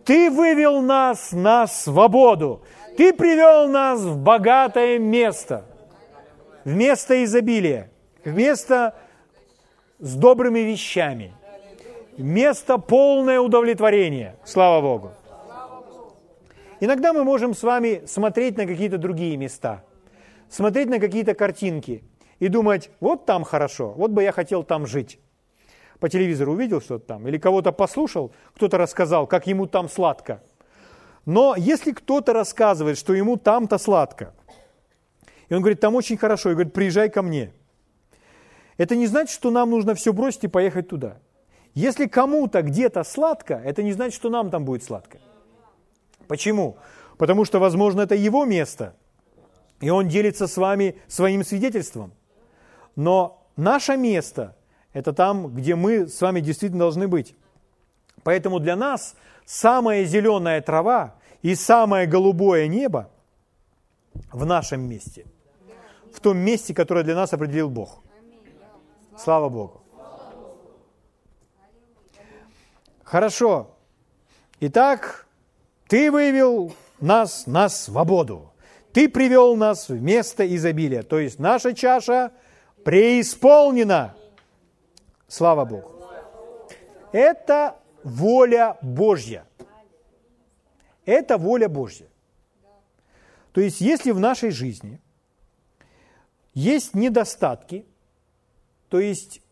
Ты 0.04 0.28
вывел 0.28 0.80
нас 0.80 1.30
на 1.30 1.68
свободу. 1.68 2.62
Ты 2.98 3.12
привел 3.12 3.68
нас 3.68 4.00
в 4.00 4.18
богатое 4.18 4.98
место, 4.98 5.64
в 6.64 6.74
место 6.74 7.22
изобилия 7.22 7.92
место 8.24 8.96
с 10.00 10.16
добрыми 10.16 10.58
вещами, 10.58 11.32
место 12.16 12.76
полное 12.76 13.38
удовлетворение. 13.38 14.34
Слава 14.44 14.80
Богу. 14.82 15.12
Иногда 16.80 17.12
мы 17.12 17.22
можем 17.22 17.54
с 17.54 17.62
вами 17.62 18.02
смотреть 18.04 18.56
на 18.56 18.66
какие-то 18.66 18.98
другие 18.98 19.36
места, 19.36 19.84
смотреть 20.48 20.88
на 20.88 20.98
какие-то 20.98 21.34
картинки 21.34 22.02
и 22.40 22.48
думать, 22.48 22.90
вот 22.98 23.26
там 23.26 23.44
хорошо, 23.44 23.92
вот 23.92 24.10
бы 24.10 24.24
я 24.24 24.32
хотел 24.32 24.64
там 24.64 24.88
жить. 24.88 25.20
По 26.00 26.08
телевизору 26.08 26.54
увидел 26.54 26.80
что-то 26.80 27.06
там, 27.06 27.28
или 27.28 27.38
кого-то 27.38 27.70
послушал, 27.70 28.32
кто-то 28.56 28.76
рассказал, 28.76 29.28
как 29.28 29.46
ему 29.46 29.66
там 29.66 29.88
сладко. 29.88 30.42
Но 31.28 31.54
если 31.56 31.92
кто-то 31.92 32.32
рассказывает, 32.32 32.96
что 32.96 33.12
ему 33.12 33.36
там-то 33.36 33.78
сладко, 33.78 34.32
и 35.48 35.54
он 35.54 35.60
говорит, 35.60 35.80
там 35.80 35.94
очень 35.94 36.16
хорошо, 36.16 36.50
и 36.50 36.54
говорит, 36.54 36.72
приезжай 36.72 37.08
ко 37.08 37.22
мне– 37.22 37.52
это 38.78 38.94
не 38.94 39.06
значит, 39.06 39.34
что 39.34 39.50
нам 39.50 39.70
нужно 39.70 39.94
все 39.94 40.12
бросить 40.12 40.44
и 40.44 40.48
поехать 40.48 40.88
туда. 40.88 41.18
Если 41.74 42.06
кому-то 42.06 42.62
где-то 42.62 43.04
сладко, 43.04 43.54
это 43.54 43.82
не 43.82 43.92
значит, 43.92 44.14
что 44.14 44.30
нам 44.30 44.50
там 44.50 44.64
будет 44.64 44.84
сладко. 44.84 45.18
Почему? 46.28 46.76
Потому 47.18 47.44
что, 47.44 47.58
возможно, 47.58 48.02
это 48.02 48.14
его 48.14 48.44
место, 48.44 48.94
и 49.80 49.90
он 49.90 50.08
делится 50.08 50.46
с 50.46 50.56
вами 50.56 50.96
своим 51.08 51.44
свидетельством. 51.44 52.12
Но 52.94 53.44
наше 53.56 53.96
место– 53.96 54.56
это 54.92 55.12
там, 55.12 55.48
где 55.48 55.74
мы 55.74 56.06
с 56.06 56.20
вами 56.20 56.40
действительно 56.40 56.80
должны 56.80 57.08
быть. 57.08 57.34
Поэтому 58.22 58.60
для 58.60 58.76
нас 58.76 59.16
самая 59.44 60.04
зеленая 60.04 60.60
трава 60.60 61.14
и 61.42 61.54
самое 61.54 62.06
голубое 62.06 62.68
небо 62.68 63.10
в 64.32 64.44
нашем 64.44 64.88
месте, 64.88 65.26
в 66.12 66.20
том 66.20 66.38
месте, 66.38 66.74
которое 66.74 67.04
для 67.04 67.14
нас 67.14 67.32
определил 67.32 67.70
Бог– 67.70 68.02
Слава 69.18 69.48
Богу. 69.48 69.80
Хорошо. 73.02 73.70
Итак, 74.60 75.26
ты 75.88 76.12
вывел 76.12 76.72
нас 77.00 77.46
на 77.46 77.68
свободу. 77.68 78.52
Ты 78.92 79.08
привел 79.08 79.56
нас 79.56 79.88
в 79.88 80.00
место 80.00 80.46
изобилия. 80.54 81.02
То 81.02 81.18
есть 81.18 81.38
наша 81.38 81.74
чаша 81.74 82.32
преисполнена. 82.84 84.14
Слава 85.26 85.64
Богу. 85.64 85.90
Это 87.10 87.76
воля 88.04 88.76
Божья. 88.82 89.44
Это 91.08 91.38
воля 91.38 91.68
Божья. 91.68 92.06
То 93.52 93.60
есть 93.60 93.80
если 93.80 94.10
в 94.10 94.20
нашей 94.20 94.50
жизни 94.50 95.00
есть 96.54 96.94
недостатки– 96.94 97.84
то 98.88 99.00
есть 99.00 99.42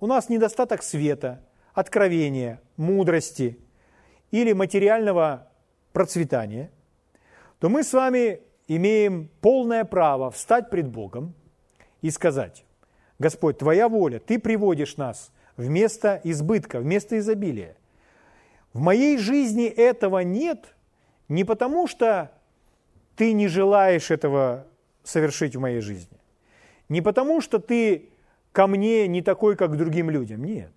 у 0.00 0.06
нас 0.06 0.28
недостаток 0.28 0.82
света, 0.82 1.42
откровения, 1.72 2.60
мудрости 2.76 3.58
или 4.30 4.52
материального 4.52 5.48
процветания, 5.92 6.70
то 7.60 7.68
мы 7.68 7.84
с 7.84 7.92
вами 7.92 8.40
имеем 8.66 9.28
полное 9.40 9.84
право 9.84 10.30
встать 10.30 10.70
пред 10.70 10.88
Богом 10.88 11.34
и 12.02 12.10
сказать, 12.10 12.64
Господь, 13.18 13.58
Твоя 13.58 13.88
воля, 13.88 14.18
Ты 14.18 14.38
приводишь 14.38 14.96
нас 14.96 15.30
в 15.56 15.68
место 15.68 16.20
избытка, 16.24 16.80
в 16.80 16.84
место 16.84 17.18
изобилия. 17.18 17.76
В 18.72 18.80
моей 18.80 19.18
жизни 19.18 19.66
этого 19.66 20.18
нет 20.18 20.73
не 21.28 21.44
потому, 21.44 21.86
что 21.86 22.30
Ты 23.16 23.32
не 23.32 23.48
желаешь 23.48 24.10
этого 24.10 24.66
совершить 25.02 25.56
в 25.56 25.60
моей 25.60 25.80
жизни, 25.80 26.18
не 26.88 27.00
потому, 27.00 27.40
что 27.40 27.58
Ты 27.58 28.10
ко 28.52 28.66
мне 28.66 29.08
не 29.08 29.22
такой, 29.22 29.56
как 29.56 29.72
к 29.72 29.76
другим 29.76 30.10
людям. 30.10 30.44
Нет. 30.44 30.72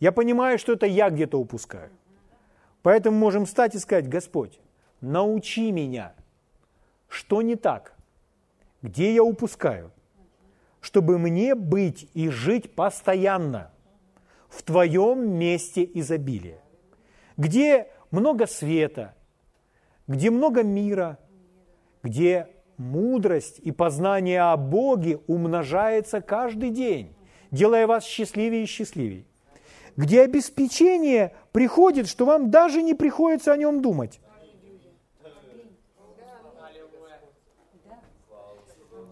Я 0.00 0.12
понимаю, 0.12 0.58
что 0.58 0.72
это 0.72 0.86
я 0.86 1.10
где-то 1.10 1.38
упускаю. 1.38 1.90
Поэтому 2.82 3.16
можем 3.16 3.46
встать 3.46 3.74
и 3.74 3.78
сказать, 3.78 4.08
Господь, 4.08 4.60
научи 5.00 5.72
меня 5.72 6.14
что 7.08 7.42
не 7.42 7.56
так, 7.56 7.94
где 8.82 9.14
я 9.14 9.22
упускаю, 9.22 9.90
чтобы 10.80 11.18
мне 11.18 11.54
быть 11.54 12.08
и 12.14 12.28
жить 12.28 12.74
постоянно 12.74 13.72
в 14.48 14.62
Твоем 14.62 15.38
месте 15.38 15.88
изобилия, 15.94 16.60
где 17.36 17.88
много 18.10 18.46
света, 18.46 19.14
где 20.06 20.30
много 20.30 20.62
мира, 20.62 21.18
где 22.02 22.48
мудрость 22.76 23.58
и 23.58 23.72
познание 23.72 24.42
о 24.42 24.56
Боге 24.56 25.18
умножается 25.26 26.20
каждый 26.20 26.70
день, 26.70 27.14
делая 27.50 27.86
вас 27.86 28.04
счастливее 28.04 28.64
и 28.64 28.66
счастливее, 28.66 29.24
где 29.96 30.22
обеспечение 30.22 31.34
приходит, 31.52 32.08
что 32.08 32.26
вам 32.26 32.50
даже 32.50 32.82
не 32.82 32.94
приходится 32.94 33.52
о 33.52 33.56
нем 33.56 33.82
думать. 33.82 34.20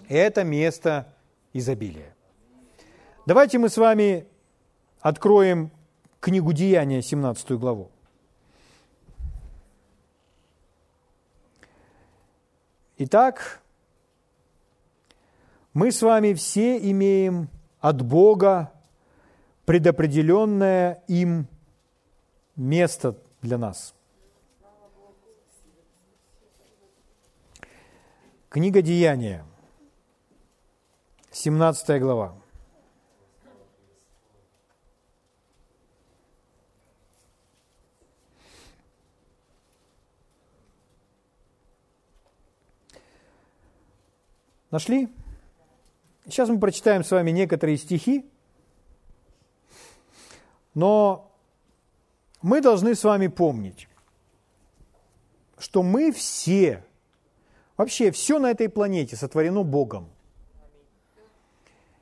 Это 0.08 0.44
место 0.44 1.14
изобилия. 1.54 2.14
Давайте 3.26 3.58
мы 3.58 3.70
с 3.70 3.78
вами 3.78 4.26
откроем 5.00 5.70
книгу 6.20 6.52
Деяния, 6.52 7.00
17 7.00 7.52
главу. 7.52 7.90
Итак, 13.06 13.60
мы 15.74 15.92
с 15.92 16.00
вами 16.00 16.32
все 16.32 16.78
имеем 16.90 17.50
от 17.78 18.00
Бога 18.00 18.72
предопределенное 19.66 21.04
им 21.06 21.46
место 22.56 23.14
для 23.42 23.58
нас. 23.58 23.94
Книга 28.48 28.80
Деяния, 28.80 29.44
17 31.30 32.00
глава. 32.00 32.34
Нашли? 44.74 45.08
Сейчас 46.24 46.48
мы 46.48 46.58
прочитаем 46.58 47.04
с 47.04 47.10
вами 47.12 47.30
некоторые 47.30 47.76
стихи, 47.76 48.28
но 50.74 51.30
мы 52.42 52.60
должны 52.60 52.96
с 52.96 53.04
вами 53.04 53.28
помнить, 53.28 53.86
что 55.58 55.84
мы 55.84 56.10
все, 56.10 56.84
вообще 57.76 58.10
все 58.10 58.40
на 58.40 58.50
этой 58.50 58.68
планете 58.68 59.14
сотворено 59.14 59.62
Богом. 59.62 60.10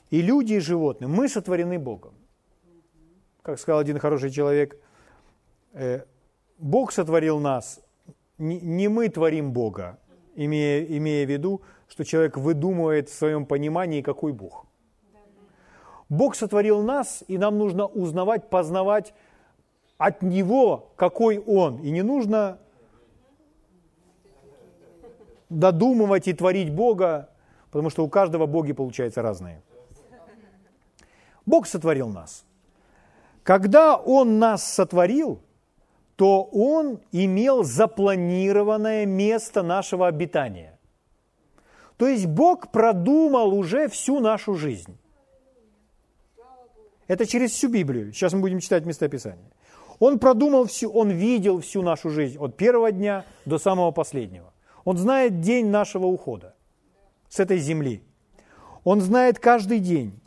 И 0.09 0.23
люди, 0.23 0.55
и 0.55 0.59
животные, 0.59 1.09
мы 1.09 1.29
сотворены 1.29 1.79
Богом. 1.79 2.15
Как 3.43 3.59
сказал 3.59 3.81
один 3.81 3.99
хороший 3.99 4.31
человек, 4.31 4.83
э, 5.75 6.07
Бог 6.57 6.93
сотворил 6.93 7.39
нас, 7.39 7.81
не 8.39 8.89
мы 8.89 9.11
творим 9.11 9.53
Бога, 9.53 9.99
имея, 10.35 10.85
имея 10.85 11.27
в 11.27 11.31
виду, 11.31 11.63
что 11.89 12.05
человек 12.05 12.37
выдумывает 12.37 13.09
в 13.09 13.15
своем 13.15 13.47
понимании, 13.47 14.03
какой 14.03 14.33
Бог. 14.33 14.67
Бог 16.09 16.35
сотворил 16.35 16.83
нас, 16.83 17.25
и 17.29 17.39
нам 17.39 17.59
нужно 17.59 17.87
узнавать, 17.87 18.51
познавать 18.51 19.15
от 19.99 20.23
Него, 20.23 20.93
какой 20.97 21.39
Он. 21.39 21.79
И 21.79 21.91
не 21.91 22.03
нужно 22.03 22.59
додумывать 25.49 26.29
и 26.29 26.33
творить 26.33 26.73
Бога, 26.73 27.31
потому 27.71 27.91
что 27.91 28.05
у 28.05 28.09
каждого 28.09 28.47
боги 28.47 28.73
получаются 28.73 29.23
разные. 29.23 29.63
Бог 31.47 31.67
сотворил 31.67 32.09
нас. 32.09 32.45
Когда 33.43 33.97
Он 33.97 34.39
нас 34.39 34.65
сотворил, 34.65 35.41
то 36.17 36.45
Он 36.45 37.01
имел 37.11 37.65
запланированное 37.65 39.07
место 39.07 39.63
нашего 39.63 40.07
обитания. 40.07 40.79
То 41.97 42.09
есть 42.09 42.27
Бог 42.27 42.71
продумал 42.71 43.55
уже 43.55 43.89
всю 43.89 44.21
нашу 44.21 44.55
жизнь. 44.55 44.97
Это 47.07 47.27
через 47.27 47.53
всю 47.53 47.69
Библию. 47.69 48.13
Сейчас 48.13 48.33
мы 48.33 48.41
будем 48.41 48.61
читать 48.61 48.87
местописание. 48.87 49.51
Он 49.99 50.19
продумал 50.19 50.67
всю, 50.67 50.91
он 50.91 51.11
видел 51.11 51.61
всю 51.61 51.83
нашу 51.83 52.11
жизнь 52.11 52.39
от 52.39 52.57
первого 52.57 52.91
дня 52.91 53.25
до 53.45 53.59
самого 53.59 53.91
последнего. 53.93 54.53
Он 54.85 54.97
знает 54.97 55.41
день 55.41 55.67
нашего 55.69 56.07
ухода 56.07 56.55
с 57.29 57.39
этой 57.39 57.59
земли. 57.59 58.03
Он 58.85 59.01
знает 59.01 59.39
каждый 59.39 59.79
день. 59.79 60.19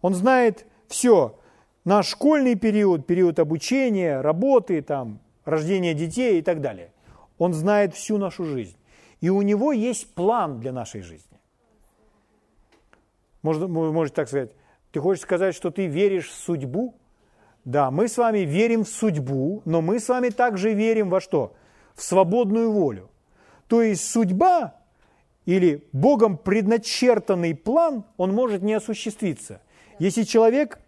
Он 0.00 0.14
знает 0.14 0.64
все. 0.88 1.38
Наш 1.84 2.08
школьный 2.08 2.56
период, 2.56 3.06
период 3.06 3.38
обучения, 3.38 4.20
работы, 4.20 4.82
там, 4.82 5.20
рождения 5.44 5.94
детей 5.94 6.38
и 6.38 6.42
так 6.42 6.60
далее. 6.60 6.92
Он 7.38 7.54
знает 7.54 7.94
всю 7.94 8.18
нашу 8.18 8.44
жизнь. 8.44 8.76
И 9.20 9.30
у 9.30 9.42
него 9.42 9.72
есть 9.72 10.14
план 10.14 10.60
для 10.60 10.72
нашей 10.72 11.00
жизни. 11.02 11.38
Можно, 13.42 13.68
можете 13.68 14.14
так 14.14 14.28
сказать, 14.28 14.50
ты 14.92 15.00
хочешь 15.00 15.22
сказать, 15.22 15.54
что 15.54 15.70
ты 15.70 15.86
веришь 15.86 16.28
в 16.28 16.34
судьбу? 16.34 16.94
Да, 17.64 17.90
мы 17.90 18.08
с 18.08 18.18
вами 18.18 18.40
верим 18.40 18.84
в 18.84 18.88
судьбу, 18.88 19.62
но 19.64 19.80
мы 19.80 20.00
с 20.00 20.08
вами 20.08 20.30
также 20.30 20.74
верим 20.74 21.08
во 21.08 21.20
что? 21.20 21.54
В 21.94 22.02
свободную 22.02 22.72
волю. 22.72 23.10
То 23.68 23.82
есть 23.82 24.10
судьба 24.10 24.74
или 25.46 25.86
Богом 25.92 26.36
предначертанный 26.36 27.54
план, 27.54 28.04
он 28.16 28.34
может 28.34 28.62
не 28.62 28.74
осуществиться, 28.74 29.62
если 29.98 30.24
человек 30.24 30.78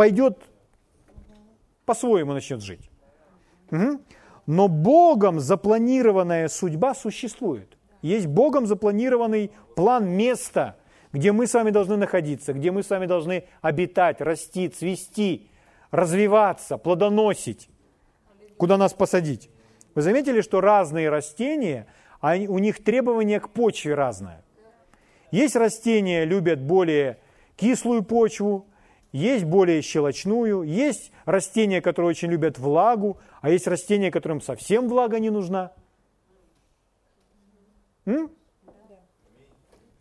пойдет 0.00 0.38
по-своему 1.84 2.32
начнет 2.32 2.62
жить. 2.62 2.90
Угу. 3.70 4.00
Но 4.46 4.68
Богом 4.68 5.40
запланированная 5.40 6.48
судьба 6.48 6.94
существует. 6.94 7.76
Есть 8.00 8.26
Богом 8.26 8.66
запланированный 8.66 9.50
план 9.76 10.08
места, 10.08 10.78
где 11.12 11.32
мы 11.32 11.46
с 11.46 11.52
вами 11.52 11.68
должны 11.68 11.98
находиться, 11.98 12.54
где 12.54 12.70
мы 12.70 12.82
с 12.82 12.88
вами 12.88 13.04
должны 13.04 13.44
обитать, 13.60 14.22
расти, 14.22 14.70
цвести, 14.70 15.50
развиваться, 15.90 16.78
плодоносить, 16.78 17.68
куда 18.56 18.78
нас 18.78 18.94
посадить. 18.94 19.50
Вы 19.94 20.00
заметили, 20.00 20.40
что 20.40 20.62
разные 20.62 21.10
растения, 21.10 21.86
у 22.22 22.58
них 22.58 22.82
требования 22.82 23.38
к 23.38 23.50
почве 23.50 23.92
разное. 23.92 24.42
Есть 25.30 25.56
растения, 25.56 26.24
любят 26.24 26.58
более 26.58 27.18
кислую 27.56 28.02
почву, 28.02 28.69
есть 29.12 29.44
более 29.44 29.82
щелочную, 29.82 30.62
есть 30.62 31.10
растения, 31.24 31.80
которые 31.80 32.10
очень 32.10 32.30
любят 32.30 32.58
влагу, 32.58 33.18
а 33.40 33.50
есть 33.50 33.66
растения, 33.66 34.10
которым 34.10 34.40
совсем 34.40 34.88
влага 34.88 35.18
не 35.18 35.30
нужна. 35.30 35.72
М? 38.06 38.30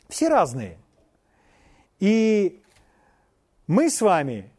Все 0.08 0.28
разные. 0.28 0.78
И 2.00 2.62
мы 3.68 3.90
с 3.90 4.02
вами 4.02 4.52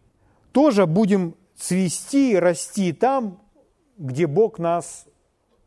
тоже 0.53 0.87
будем 0.87 1.35
цвести, 1.57 2.39
расти 2.39 2.93
там, 2.93 3.41
где 3.99 4.27
Бог 4.27 4.59
нас 4.59 5.07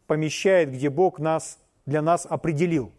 помещает, 0.07 0.71
где 0.71 0.89
Бог 0.89 1.19
нас 1.19 1.59
для 1.85 2.01
нас 2.01 2.25
определил. 2.29 2.91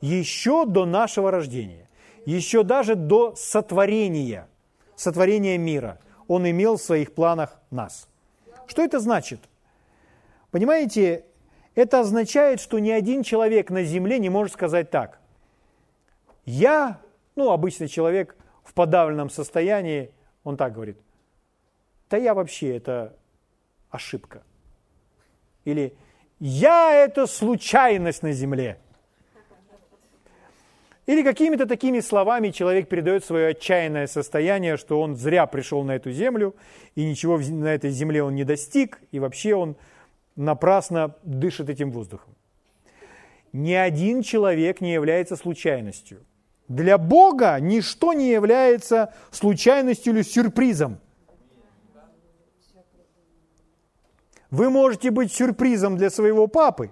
Еще 0.00 0.64
до 0.66 0.84
нашего 0.84 1.30
рождения, 1.30 1.88
еще 2.24 2.62
даже 2.64 2.94
до 2.96 3.34
сотворения– 3.36 4.48
сотворения 4.98 5.56
мира. 5.56 5.98
Он 6.26 6.48
имел 6.50 6.76
в 6.76 6.82
своих 6.82 7.14
планах 7.14 7.56
нас. 7.70 8.08
Что 8.66 8.82
это 8.82 9.00
значит? 9.00 9.40
Понимаете, 10.50 11.24
это 11.74 12.00
означает, 12.00 12.60
что 12.60 12.78
ни 12.80 12.90
один 12.90 13.22
человек 13.22 13.70
на 13.70 13.84
земле 13.84 14.18
не 14.18 14.28
может 14.28 14.52
сказать 14.52 14.90
так. 14.90 15.20
Я, 16.44 17.00
ну, 17.36 17.50
обычный 17.50 17.88
человек 17.88 18.36
в 18.64 18.74
подавленном 18.74 19.30
состоянии, 19.30 20.10
он 20.42 20.56
так 20.56 20.74
говорит, 20.74 20.98
да 22.10 22.16
я 22.16 22.34
вообще, 22.34 22.76
это 22.76 23.16
ошибка. 23.90 24.42
Или 25.64 25.94
я 26.40 26.92
это 26.92 27.26
случайность 27.26 28.22
на 28.22 28.32
земле. 28.32 28.78
Или 31.08 31.22
какими-то 31.22 31.64
такими 31.64 32.00
словами 32.00 32.50
человек 32.50 32.90
передает 32.90 33.24
свое 33.24 33.48
отчаянное 33.48 34.06
состояние, 34.06 34.76
что 34.76 35.00
он 35.00 35.16
зря 35.16 35.46
пришел 35.46 35.82
на 35.82 35.92
эту 35.92 36.10
землю, 36.12 36.54
и 36.96 37.02
ничего 37.02 37.38
на 37.38 37.68
этой 37.68 37.88
земле 37.88 38.22
он 38.22 38.34
не 38.34 38.44
достиг, 38.44 39.00
и 39.10 39.18
вообще 39.18 39.54
он 39.54 39.76
напрасно 40.36 41.14
дышит 41.22 41.70
этим 41.70 41.92
воздухом. 41.92 42.34
Ни 43.54 43.72
один 43.72 44.20
человек 44.20 44.82
не 44.82 44.92
является 44.92 45.36
случайностью. 45.36 46.26
Для 46.68 46.98
Бога 46.98 47.56
ничто 47.58 48.12
не 48.12 48.30
является 48.30 49.14
случайностью 49.30 50.12
или 50.12 50.20
сюрпризом. 50.20 50.98
Вы 54.50 54.68
можете 54.68 55.10
быть 55.10 55.32
сюрпризом 55.32 55.96
для 55.96 56.10
своего 56.10 56.48
папы, 56.48 56.90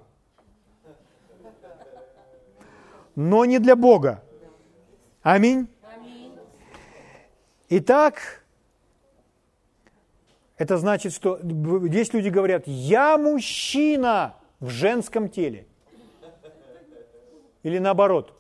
но 3.17 3.45
не 3.45 3.59
для 3.59 3.75
Бога. 3.75 4.23
Аминь. 5.23 5.69
Итак, 7.69 8.45
это 10.57 10.77
значит, 10.77 11.13
что 11.13 11.41
здесь 11.43 12.13
люди 12.13 12.29
говорят, 12.29 12.63
я 12.67 13.19
мужчина 13.19 14.37
в 14.61 14.69
женском 14.69 15.29
теле. 15.29 15.67
Или 17.65 17.79
наоборот. 17.79 18.36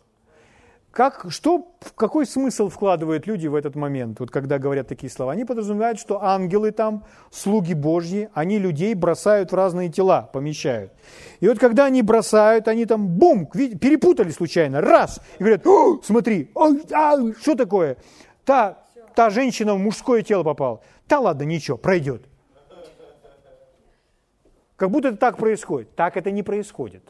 Как, 0.96 1.26
что, 1.28 1.76
какой 1.94 2.24
смысл 2.24 2.70
вкладывают 2.70 3.26
люди 3.26 3.46
в 3.48 3.54
этот 3.54 3.76
момент, 3.76 4.18
вот 4.18 4.30
когда 4.30 4.58
говорят 4.58 4.88
такие 4.88 5.10
слова? 5.10 5.32
Они 5.32 5.44
подразумевают, 5.44 5.98
что 5.98 6.24
ангелы 6.24 6.70
там, 6.70 7.04
слуги 7.30 7.74
Божьи, 7.74 8.30
они 8.32 8.58
людей 8.58 8.94
бросают 8.94 9.52
в 9.52 9.54
разные 9.54 9.90
тела, 9.90 10.22
помещают. 10.32 10.94
И 11.40 11.48
вот 11.48 11.58
когда 11.58 11.84
они 11.84 12.00
бросают, 12.00 12.66
они 12.66 12.86
там, 12.86 13.08
бум, 13.08 13.44
перепутали 13.44 14.30
случайно, 14.30 14.80
раз, 14.80 15.20
и 15.38 15.44
говорят, 15.44 15.66
смотри, 16.02 16.50
а, 16.94 17.16
что 17.42 17.54
такое? 17.54 17.98
Та, 18.46 18.78
та 19.14 19.28
женщина 19.28 19.74
в 19.74 19.78
мужское 19.78 20.22
тело 20.22 20.44
попала. 20.44 20.80
Да 21.06 21.20
ладно, 21.20 21.42
ничего, 21.42 21.76
пройдет. 21.76 22.22
Как 24.76 24.90
будто 24.90 25.08
это 25.08 25.18
так 25.18 25.36
происходит. 25.36 25.94
Так 25.94 26.16
это 26.16 26.30
не 26.30 26.42
происходит. 26.42 27.02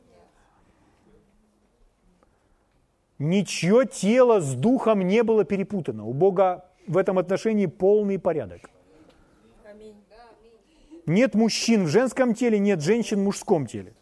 Ничье 3.18 3.86
тело 3.86 4.40
с 4.40 4.54
духом 4.54 5.00
не 5.00 5.22
было 5.22 5.44
перепутано. 5.44 6.04
У 6.04 6.12
Бога 6.12 6.66
в 6.86 6.98
этом 6.98 7.18
отношении 7.18 7.66
полный 7.66 8.18
порядок. 8.18 8.70
Нет 11.06 11.34
мужчин 11.34 11.84
в 11.84 11.88
женском 11.88 12.34
теле, 12.34 12.58
нет 12.58 12.82
женщин 12.82 13.20
в 13.20 13.24
мужском 13.24 13.66
теле. 13.66 13.94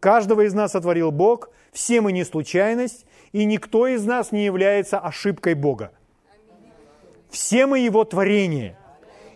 Каждого 0.00 0.46
из 0.46 0.54
нас 0.54 0.72
сотворил 0.72 1.10
Бог, 1.10 1.50
все 1.72 2.00
мы 2.00 2.12
не 2.12 2.24
случайность, 2.24 3.06
и 3.32 3.44
никто 3.44 3.86
из 3.86 4.04
нас 4.04 4.32
не 4.32 4.44
является 4.44 4.98
ошибкой 4.98 5.54
Бога. 5.54 5.92
Все 7.30 7.66
мы 7.66 7.80
Его 7.80 8.04
творение. 8.04 8.76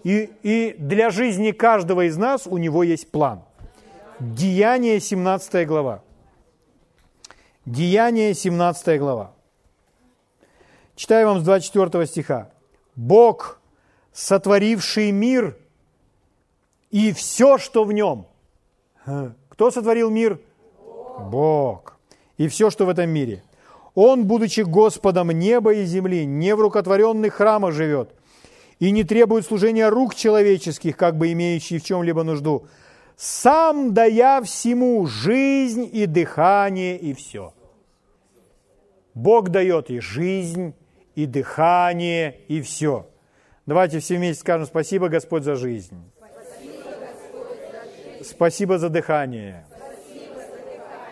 И, 0.05 0.31
и 0.43 0.77
для 0.79 1.11
жизни 1.11 1.51
каждого 1.51 2.07
из 2.07 2.17
нас 2.17 2.47
у 2.47 2.59
Него 2.59 2.83
есть 2.83 3.11
план. 3.11 3.43
Деяние 4.21 5.01
17 5.01 5.67
глава. 5.67 6.03
Деяние 7.67 8.33
17 8.33 8.97
глава. 9.01 9.33
Читаю 10.95 11.27
вам 11.27 11.41
с 11.41 11.43
24 11.43 12.07
стиха. 12.07 12.49
Бог, 12.95 13.59
сотворивший 14.13 15.11
мир 15.11 15.57
и 16.93 17.13
все, 17.13 17.59
что 17.59 17.83
в 17.83 17.93
нем. 17.93 18.27
Кто 19.49 19.73
сотворил 19.73 20.11
мир? 20.11 20.39
Бог. 21.19 21.99
И 22.39 22.47
все, 22.47 22.71
что 22.71 22.87
в 22.87 22.89
этом 22.89 23.11
мире. 23.11 23.43
Он, 23.97 24.27
будучи 24.27 24.61
Господом 24.61 25.33
неба 25.33 25.75
и 25.75 25.85
земли, 25.87 26.25
не 26.25 26.55
в 26.55 26.61
рукотворенных 26.61 27.35
храмах 27.35 27.75
живет 27.75 28.15
и 28.79 28.93
не 28.93 29.03
требует 29.03 29.45
служения 29.45 29.89
рук 29.89 30.15
человеческих, 30.15 30.97
как 30.97 31.19
бы 31.19 31.33
имеющий 31.33 31.81
в 31.81 31.85
чем-либо 31.85 32.23
нужду, 32.23 32.69
сам 33.17 33.95
дая 33.95 34.43
всему 34.43 35.07
жизнь 35.07 35.89
и 35.91 36.07
дыхание 36.07 36.99
и 36.99 37.15
все. 37.15 37.55
Бог 39.15 39.49
дает 39.49 39.91
и 39.91 40.01
жизнь, 40.01 40.75
и 41.15 41.25
дыхание, 41.25 42.41
и 42.49 42.61
все. 42.61 43.07
Давайте 43.65 44.01
все 44.01 44.17
вместе 44.17 44.43
скажем 44.43 44.67
спасибо, 44.67 45.09
Господь, 45.09 45.43
за 45.43 45.57
жизнь. 45.57 45.97
Спасибо, 48.23 48.79
за 48.79 48.91
дыхание. 48.91 49.65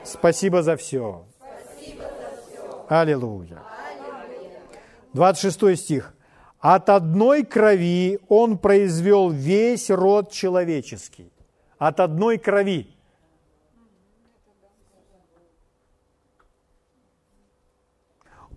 Спасибо 0.04 0.62
за 0.62 0.76
все. 0.76 1.24
Аллилуйя. 2.88 3.62
26 5.14 5.78
стих. 5.80 6.14
От 6.60 6.90
одной 6.90 7.44
крови 7.44 8.18
он 8.28 8.58
произвел 8.58 9.30
весь 9.30 9.90
род 9.90 10.30
человеческий. 10.30 11.33
От 11.78 12.00
одной 12.00 12.38
крови. 12.38 12.94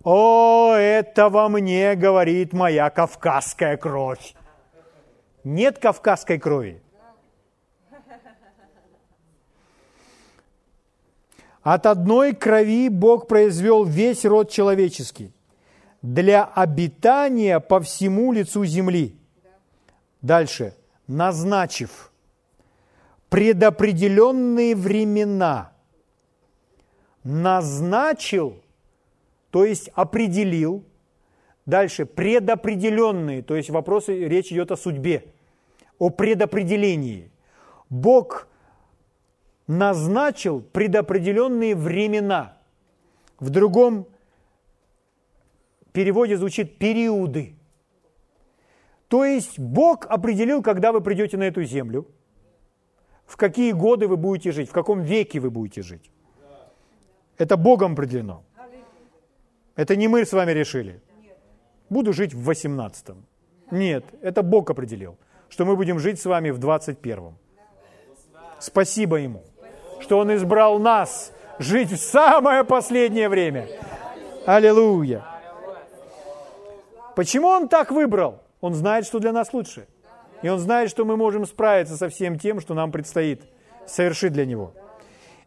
О, 0.04 0.74
это 0.74 1.28
во 1.28 1.48
мне 1.48 1.94
говорит 1.96 2.52
моя 2.52 2.88
кавказская 2.90 3.76
кровь. 3.76 4.34
Нет 5.44 5.78
кавказской 5.78 6.38
крови. 6.38 6.82
От 11.62 11.84
одной 11.86 12.34
крови 12.34 12.88
Бог 12.88 13.26
произвел 13.28 13.84
весь 13.84 14.24
род 14.24 14.50
человеческий 14.50 15.34
для 16.00 16.44
обитания 16.44 17.60
по 17.60 17.80
всему 17.80 18.32
лицу 18.32 18.64
земли. 18.64 19.16
Дальше. 20.22 20.74
Назначив 21.06 22.12
предопределенные 23.28 24.74
времена. 24.74 25.72
Назначил– 27.24 28.62
то 29.50 29.64
есть 29.64 29.90
определил. 29.94 30.84
Дальше, 31.66 32.06
предопределенные, 32.06 33.42
то 33.42 33.54
есть 33.54 33.68
вопросы, 33.68 34.26
речь 34.26 34.50
идет 34.50 34.70
о 34.70 34.76
судьбе, 34.76 35.26
о 35.98 36.08
предопределении. 36.08 37.30
Бог 37.90 38.48
назначил 39.66 40.62
предопределенные 40.62 41.74
времена. 41.76 42.56
В 43.38 43.50
другом 43.50 44.06
переводе 45.92 46.38
звучит 46.38 46.78
периоды. 46.78 47.54
То 49.08 49.26
есть 49.26 49.58
Бог 49.58 50.06
определил, 50.06 50.62
когда 50.62 50.90
вы 50.90 51.02
придете 51.02 51.36
на 51.36 51.44
эту 51.44 51.64
землю, 51.64 52.06
в 53.28 53.36
какие 53.36 53.72
годы 53.72 54.08
вы 54.08 54.16
будете 54.16 54.52
жить, 54.52 54.70
в 54.70 54.72
каком 54.72 55.02
веке 55.02 55.38
вы 55.38 55.50
будете 55.50 55.82
жить. 55.82 56.10
Это 57.36 57.56
Богом 57.56 57.92
определено. 57.92 58.42
Это 59.76 59.94
не 59.94 60.08
мы 60.08 60.24
с 60.24 60.32
вами 60.32 60.50
решили. 60.52 61.00
Буду 61.90 62.12
жить 62.12 62.34
в 62.34 62.50
18-м. 62.50 63.24
Нет, 63.70 64.04
это 64.22 64.42
Бог 64.42 64.70
определил, 64.70 65.16
что 65.48 65.64
мы 65.64 65.76
будем 65.76 65.98
жить 65.98 66.20
с 66.20 66.24
вами 66.24 66.50
в 66.50 66.58
21-м. 66.58 67.36
Спасибо 68.58 69.16
Ему, 69.16 69.44
что 70.00 70.18
Он 70.18 70.34
избрал 70.34 70.78
нас 70.78 71.32
жить 71.58 71.92
в 71.92 71.98
самое 71.98 72.64
последнее 72.64 73.28
время. 73.28 73.68
Аллилуйя. 74.46 75.22
Почему 77.14 77.48
Он 77.48 77.68
так 77.68 77.90
выбрал? 77.90 78.40
Он 78.60 78.74
знает, 78.74 79.06
что 79.06 79.18
для 79.18 79.32
нас 79.32 79.52
лучше. 79.52 79.86
И 80.42 80.48
Он 80.48 80.58
знает, 80.58 80.90
что 80.90 81.04
мы 81.04 81.16
можем 81.16 81.46
справиться 81.46 81.96
со 81.96 82.08
всем 82.08 82.38
тем, 82.38 82.60
что 82.60 82.74
нам 82.74 82.92
предстоит 82.92 83.42
совершить 83.86 84.32
для 84.32 84.46
Него. 84.46 84.74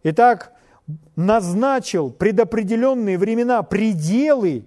Итак, 0.03 0.53
назначил 1.15 2.11
предопределенные 2.11 3.17
времена, 3.17 3.63
пределы, 3.63 4.65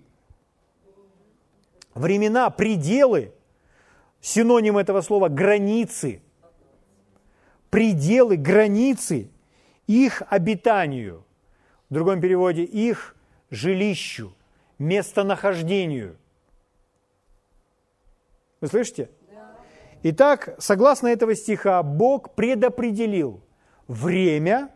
времена, 1.95 2.51
пределы, 2.51 3.33
синоним 4.21 4.79
этого 4.79 5.01
слова– 5.03 5.29
границы, 5.31 6.23
пределы, 7.71 8.37
границы 8.37 9.31
их 9.87 10.23
обитанию, 10.31 11.25
в 11.91 11.95
другом 11.95 12.21
переводе– 12.21 12.63
их 12.65 13.15
жилищу, 13.51 14.35
местонахождению. 14.79 16.17
Вы 18.61 18.69
слышите? 18.69 19.11
Итак, 20.07 20.55
согласно 20.59 21.09
этого 21.09 21.35
стиха, 21.35 21.83
Бог 21.83 22.35
предопределил 22.35 23.43
время 23.89 24.71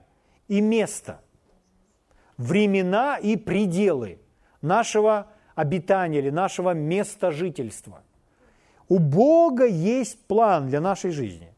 и 0.48 0.60
место– 0.60 1.20
времена 2.38 3.18
и 3.18 3.36
пределы 3.36 4.20
нашего 4.62 5.30
обитания 5.54 6.20
или 6.20 6.30
нашего 6.30 6.70
места 6.70 7.30
жительства. 7.30 8.02
У 8.88 8.98
Бога 8.98 9.66
есть 9.66 10.18
план 10.26 10.68
для 10.68 10.80
нашей 10.80 11.10
жизни. 11.10 11.52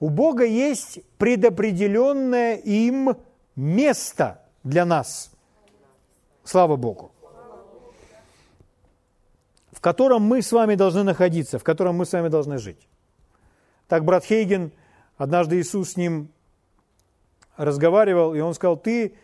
У 0.00 0.08
Бога 0.08 0.44
есть 0.44 0.98
предопределенное 1.18 2.56
им 2.56 3.16
место 3.54 4.42
для 4.64 4.84
нас. 4.84 5.30
Слава 6.42 6.74
Богу. 6.74 7.13
Котором 9.84 10.22
мы 10.22 10.40
с 10.40 10.50
вами 10.50 10.76
должны 10.76 11.02
находиться, 11.02 11.58
в 11.58 11.62
котором 11.62 11.96
мы 11.96 12.06
с 12.06 12.12
вами 12.14 12.28
должны 12.28 12.56
жить. 12.56 12.88
Так 13.86 14.02
брат 14.06 14.24
Хейген, 14.24 14.72
однажды 15.18 15.60
Иисус 15.60 15.90
с 15.90 15.96
ним 15.98 16.30
разговаривал, 17.58 18.34
и 18.34 18.40
он 18.40 18.54
сказал, 18.54 18.78
ты, 18.78 19.14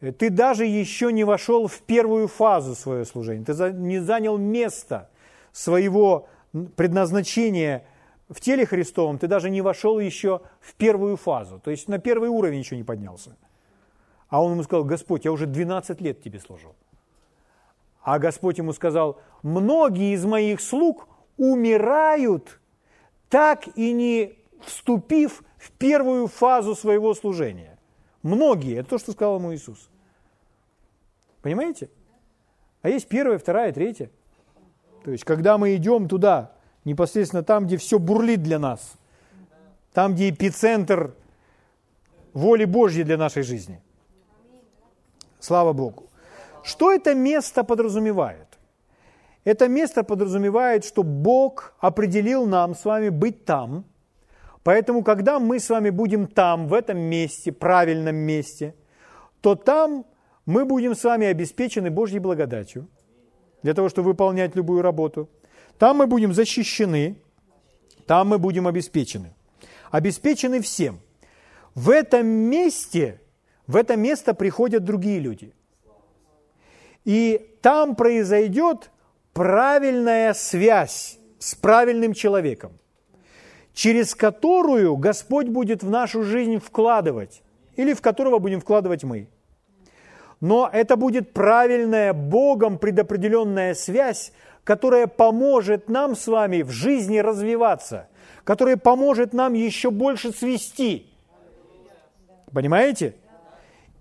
ты 0.00 0.28
даже 0.28 0.66
еще 0.66 1.10
не 1.10 1.24
вошел 1.24 1.68
в 1.68 1.80
первую 1.80 2.28
фазу 2.28 2.74
своего 2.74 3.06
служения, 3.06 3.46
ты 3.46 3.54
не 3.72 3.98
занял 3.98 4.36
место 4.36 5.08
своего 5.52 6.28
предназначения 6.76 7.86
в 8.28 8.42
теле 8.42 8.66
Христовом 8.66 9.16
ты 9.16 9.26
даже 9.26 9.48
не 9.48 9.62
вошел 9.62 9.98
еще 9.98 10.42
в 10.60 10.74
первую 10.74 11.16
фазу, 11.16 11.58
то 11.64 11.70
есть 11.70 11.88
на 11.88 11.98
первый 11.98 12.28
уровень 12.28 12.58
еще 12.58 12.76
не 12.76 12.84
поднялся. 12.84 13.38
А 14.28 14.44
он 14.44 14.52
ему 14.52 14.64
сказал, 14.64 14.84
Господь, 14.84 15.24
я 15.24 15.32
уже 15.32 15.46
12 15.46 16.02
лет 16.02 16.22
тебе 16.22 16.40
служу. 16.40 16.74
А 18.04 18.18
Господь 18.18 18.58
ему 18.58 18.74
сказал, 18.74 19.18
многие 19.42 20.12
из 20.14 20.26
моих 20.26 20.60
слуг 20.60 21.08
умирают, 21.38 22.60
так 23.30 23.66
и 23.76 23.92
не 23.92 24.38
вступив 24.60 25.42
в 25.56 25.70
первую 25.72 26.26
фазу 26.26 26.74
своего 26.74 27.14
служения. 27.14 27.78
Многие, 28.22 28.80
это 28.80 28.90
то, 28.90 28.98
что 28.98 29.12
сказал 29.12 29.38
ему 29.38 29.54
Иисус. 29.54 29.88
Понимаете? 31.40 31.88
А 32.82 32.90
есть 32.90 33.08
первая, 33.08 33.38
вторая, 33.38 33.72
третья. 33.72 34.10
То 35.02 35.10
есть, 35.10 35.24
когда 35.24 35.56
мы 35.56 35.74
идем 35.74 36.06
туда, 36.06 36.52
непосредственно 36.84 37.42
там, 37.42 37.66
где 37.66 37.78
все 37.78 37.98
бурлит 37.98 38.42
для 38.42 38.58
нас, 38.58 38.92
там, 39.94 40.14
где 40.14 40.28
эпицентр 40.28 41.14
воли 42.34 42.66
Божьей 42.66 43.04
для 43.04 43.16
нашей 43.16 43.44
жизни. 43.44 43.80
Слава 45.40 45.72
Богу. 45.72 46.04
Что 46.64 46.90
это 46.90 47.14
место 47.14 47.62
подразумевает? 47.62 48.58
Это 49.44 49.68
место 49.68 50.02
подразумевает, 50.02 50.86
что 50.86 51.02
Бог 51.02 51.74
определил 51.78 52.46
нам 52.46 52.74
с 52.74 52.86
вами 52.86 53.10
быть 53.10 53.44
там. 53.44 53.84
Поэтому, 54.62 55.04
когда 55.04 55.38
мы 55.38 55.60
с 55.60 55.68
вами 55.68 55.90
будем 55.90 56.26
там, 56.26 56.66
в 56.66 56.72
этом 56.72 56.98
месте, 56.98 57.52
правильном 57.52 58.16
месте, 58.16 58.74
то 59.42 59.54
там 59.54 60.06
мы 60.46 60.64
будем 60.64 60.94
с 60.94 61.04
вами 61.04 61.26
обеспечены 61.26 61.90
Божьей 61.90 62.18
благодатью 62.18 62.88
для 63.62 63.74
того, 63.74 63.90
чтобы 63.90 64.08
выполнять 64.08 64.56
любую 64.56 64.80
работу. 64.80 65.28
Там 65.78 65.98
мы 65.98 66.06
будем 66.06 66.32
защищены, 66.32 67.16
там 68.06 68.28
мы 68.28 68.38
будем 68.38 68.66
обеспечены. 68.66 69.34
Обеспечены 69.90 70.62
всем. 70.62 71.00
В 71.74 71.90
этом 71.90 72.26
месте, 72.26 73.20
в 73.66 73.76
это 73.76 73.96
место 73.96 74.32
приходят 74.32 74.82
другие 74.82 75.20
люди– 75.20 75.52
и 77.04 77.56
там 77.60 77.96
произойдет 77.96 78.90
правильная 79.32 80.32
связь 80.34 81.18
с 81.38 81.54
правильным 81.54 82.14
человеком, 82.14 82.72
через 83.74 84.14
которую 84.14 84.96
Господь 84.96 85.48
будет 85.48 85.82
в 85.82 85.90
нашу 85.90 86.22
жизнь 86.22 86.58
вкладывать, 86.58 87.42
или 87.76 87.92
в 87.92 88.00
которого 88.00 88.38
будем 88.38 88.60
вкладывать 88.60 89.04
мы. 89.04 89.28
Но 90.40 90.68
это 90.72 90.96
будет 90.96 91.32
правильная 91.32 92.12
Богом 92.12 92.78
предопределенная 92.78 93.74
связь, 93.74 94.32
которая 94.62 95.06
поможет 95.06 95.88
нам 95.88 96.16
с 96.16 96.26
вами 96.26 96.62
в 96.62 96.70
жизни 96.70 97.18
развиваться, 97.18 98.08
которая 98.44 98.76
поможет 98.76 99.32
нам 99.32 99.54
еще 99.54 99.90
больше 99.90 100.32
свести. 100.32 101.10
Понимаете? 102.52 103.14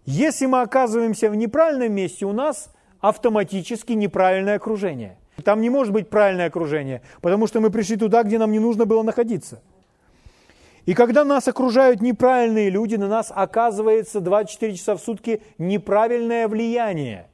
Если 0.05 0.45
мы 0.45 0.61
оказываемся 0.61 1.29
в 1.29 1.35
неправильном 1.35 1.93
месте, 1.93 2.25
у 2.25 2.33
нас 2.33 2.72
автоматически 3.03 3.91
неправильное 3.91 4.55
окружение. 4.55 5.17
Там 5.43 5.59
не 5.59 5.69
может 5.69 5.91
быть 5.91 6.09
правильное 6.09 6.47
окружение, 6.47 7.01
потому 7.21 7.47
что 7.47 7.59
мы 7.59 7.69
пришли 7.69 7.97
туда, 7.97 8.23
где 8.23 8.37
нам 8.37 8.49
не 8.53 8.59
нужно 8.59 8.85
было 8.85 9.03
находиться. 9.03 9.61
И 10.85 10.93
когда 10.93 11.25
нас 11.25 11.45
окружают 11.49 12.01
неправильные 12.01 12.69
люди, 12.69 12.95
на 12.95 13.09
нас 13.09 13.29
оказывается 13.35 14.21
24 14.21 14.75
часа 14.75 14.95
в 14.95 15.01
сутки 15.01 15.41
неправильное 15.57 16.47
влияние. 16.47 17.27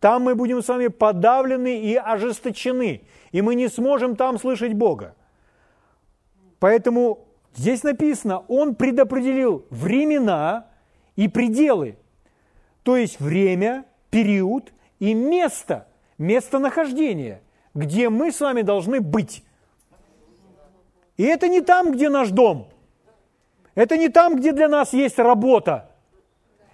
Там 0.00 0.22
мы 0.22 0.34
будем 0.34 0.62
с 0.62 0.68
вами 0.68 0.88
подавлены 0.88 1.80
и 1.80 1.94
ожесточены, 1.94 3.02
и 3.30 3.40
мы 3.40 3.54
не 3.54 3.68
сможем 3.68 4.16
там 4.16 4.36
слышать 4.36 4.74
Бога. 4.74 5.14
Поэтому 6.58 7.28
здесь 7.54 7.84
написано, 7.84 8.40
Он 8.48 8.74
предопределил 8.74 9.64
времена 9.70 10.66
и 11.14 11.28
пределы, 11.28 11.98
то 12.82 12.96
есть 12.96 13.20
время, 13.20 13.84
период 14.10 14.72
и 15.04 15.12
место, 15.12 15.86
местонахождение, 16.16 17.42
где 17.74 18.08
мы 18.08 18.32
с 18.32 18.40
вами 18.40 18.62
должны 18.62 19.02
быть. 19.02 19.44
И 21.18 21.24
это 21.24 21.46
не 21.46 21.60
там, 21.60 21.92
где 21.92 22.08
наш 22.08 22.30
дом. 22.30 22.68
Это 23.74 23.98
не 23.98 24.08
там, 24.08 24.36
где 24.36 24.52
для 24.52 24.66
нас 24.66 24.94
есть 24.94 25.18
работа. 25.18 25.90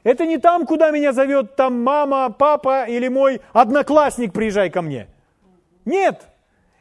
Это 0.05 0.27
не 0.27 0.39
там, 0.39 0.65
куда 0.65 0.93
меня 0.93 1.13
зовет 1.13 1.57
там 1.57 1.83
мама, 1.83 2.31
папа 2.31 2.85
или 2.85 3.09
мой 3.09 3.41
одноклассник, 3.53 4.33
приезжай 4.33 4.71
ко 4.71 4.81
мне. 4.81 5.09
Нет, 5.85 6.29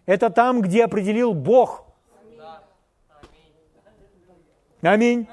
это 0.06 0.30
там, 0.30 0.62
где 0.62 0.86
определил 0.86 1.34
Бог. 1.34 1.84
Аминь. 4.84 5.28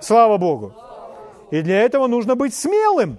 Слава 0.00 0.38
Богу. 0.38 0.72
И 1.50 1.60
для 1.60 1.82
этого 1.82 2.06
нужно 2.06 2.34
быть 2.34 2.54
смелым 2.54 3.18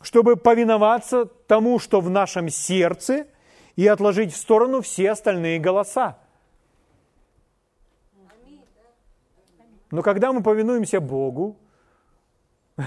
чтобы 0.00 0.36
повиноваться 0.36 1.26
тому, 1.26 1.78
что 1.78 2.00
в 2.00 2.10
нашем 2.10 2.48
сердце, 2.48 3.26
и 3.76 3.86
отложить 3.86 4.32
в 4.32 4.36
сторону 4.36 4.80
все 4.82 5.10
остальные 5.10 5.58
голоса. 5.58 6.18
Но 9.90 10.02
когда 10.02 10.32
мы 10.32 10.42
повинуемся 10.42 11.00
Богу, 11.00 11.56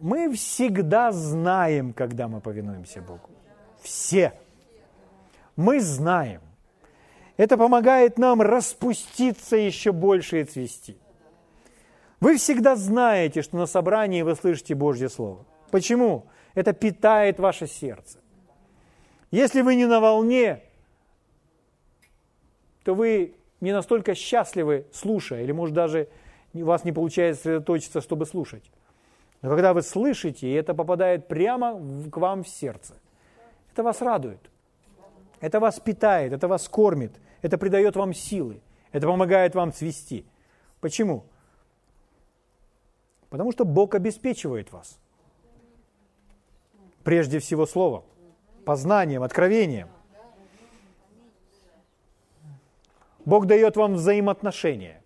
мы 0.00 0.32
всегда 0.34 1.12
знаем, 1.12 1.92
когда 1.92 2.28
мы 2.28 2.40
повинуемся 2.40 3.00
Богу. 3.00 3.30
Все. 3.80 4.32
Мы 5.56 5.80
знаем. 5.80 6.40
Это 7.36 7.56
помогает 7.56 8.18
нам 8.18 8.40
распуститься 8.40 9.56
еще 9.56 9.92
больше 9.92 10.40
и 10.42 10.44
цвести. 10.44 10.96
Вы 12.20 12.36
всегда 12.36 12.76
знаете, 12.76 13.42
что 13.42 13.56
на 13.56 13.66
собрании 13.66 14.22
вы 14.22 14.34
слышите 14.34 14.74
Божье 14.74 15.08
Слово. 15.08 15.44
Почему? 15.70 16.26
Это 16.54 16.72
питает 16.72 17.38
ваше 17.38 17.66
сердце. 17.66 18.18
Если 19.30 19.62
вы 19.62 19.74
не 19.74 19.86
на 19.86 20.00
волне, 20.00 20.62
то 22.84 22.94
вы 22.94 23.34
не 23.60 23.72
настолько 23.72 24.14
счастливы, 24.14 24.86
слушая, 24.92 25.42
или, 25.42 25.52
может, 25.52 25.74
даже 25.74 26.08
у 26.52 26.64
вас 26.64 26.84
не 26.84 26.92
получается 26.92 27.42
сосредоточиться, 27.42 28.00
чтобы 28.00 28.26
слушать. 28.26 28.70
Но 29.42 29.50
когда 29.50 29.74
вы 29.74 29.82
слышите, 29.82 30.46
и 30.46 30.52
это 30.52 30.72
попадает 30.72 31.26
прямо 31.26 31.80
к 32.10 32.16
вам 32.16 32.44
в 32.44 32.48
сердце, 32.48 32.94
это 33.72 33.82
вас 33.82 34.00
радует, 34.00 34.40
это 35.40 35.60
вас 35.60 35.80
питает, 35.80 36.32
это 36.32 36.46
вас 36.46 36.68
кормит, 36.68 37.12
это 37.42 37.58
придает 37.58 37.96
вам 37.96 38.14
силы, 38.14 38.60
это 38.92 39.06
помогает 39.06 39.54
вам 39.54 39.72
цвести. 39.72 40.24
Почему? 40.80 41.24
Потому 43.34 43.50
что 43.50 43.64
Бог 43.64 43.96
обеспечивает 43.96 44.70
вас. 44.70 44.96
Прежде 47.02 47.40
всего 47.40 47.66
словом, 47.66 48.04
познанием, 48.64 49.24
откровением. 49.24 49.88
Бог 53.24 53.46
дает 53.46 53.76
вам 53.76 53.94
взаимоотношения. 53.94 55.02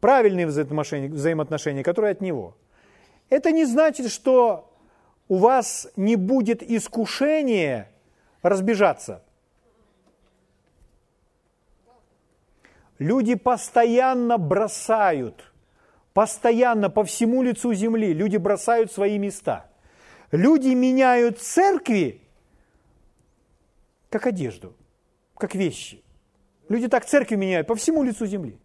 Правильные 0.00 0.46
взаимоотношения, 0.46 1.10
взаимоотношения, 1.10 1.82
которые 1.82 2.12
от 2.12 2.22
Него. 2.22 2.56
Это 3.28 3.52
не 3.52 3.66
значит, 3.66 4.10
что 4.10 4.72
у 5.28 5.36
вас 5.36 5.88
не 5.94 6.16
будет 6.16 6.62
искушения 6.62 7.90
разбежаться. 8.40 9.22
Люди 12.98 13.34
постоянно 13.34 14.38
бросают– 14.38 15.44
Постоянно 16.16 16.88
по 16.88 17.04
всему 17.04 17.42
лицу 17.42 17.74
земли 17.74 18.14
люди 18.14 18.38
бросают 18.38 18.90
свои 18.90 19.18
места. 19.18 19.66
Люди 20.32 20.68
меняют 20.68 21.38
церкви 21.38 22.22
как 24.08 24.26
одежду, 24.26 24.72
как 25.36 25.54
вещи. 25.54 26.02
Люди 26.70 26.88
так 26.88 27.04
церкви 27.04 27.36
меняют 27.36 27.66
по 27.66 27.74
всему 27.74 28.02
лицу 28.02 28.24
земли. 28.24 28.58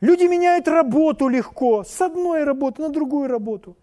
Люди 0.00 0.24
меняют 0.24 0.66
работу 0.66 1.28
легко, 1.28 1.84
с 1.84 2.00
одной 2.00 2.44
работы 2.44 2.80
на 2.80 2.88
другую 2.88 3.28
работу. 3.28 3.76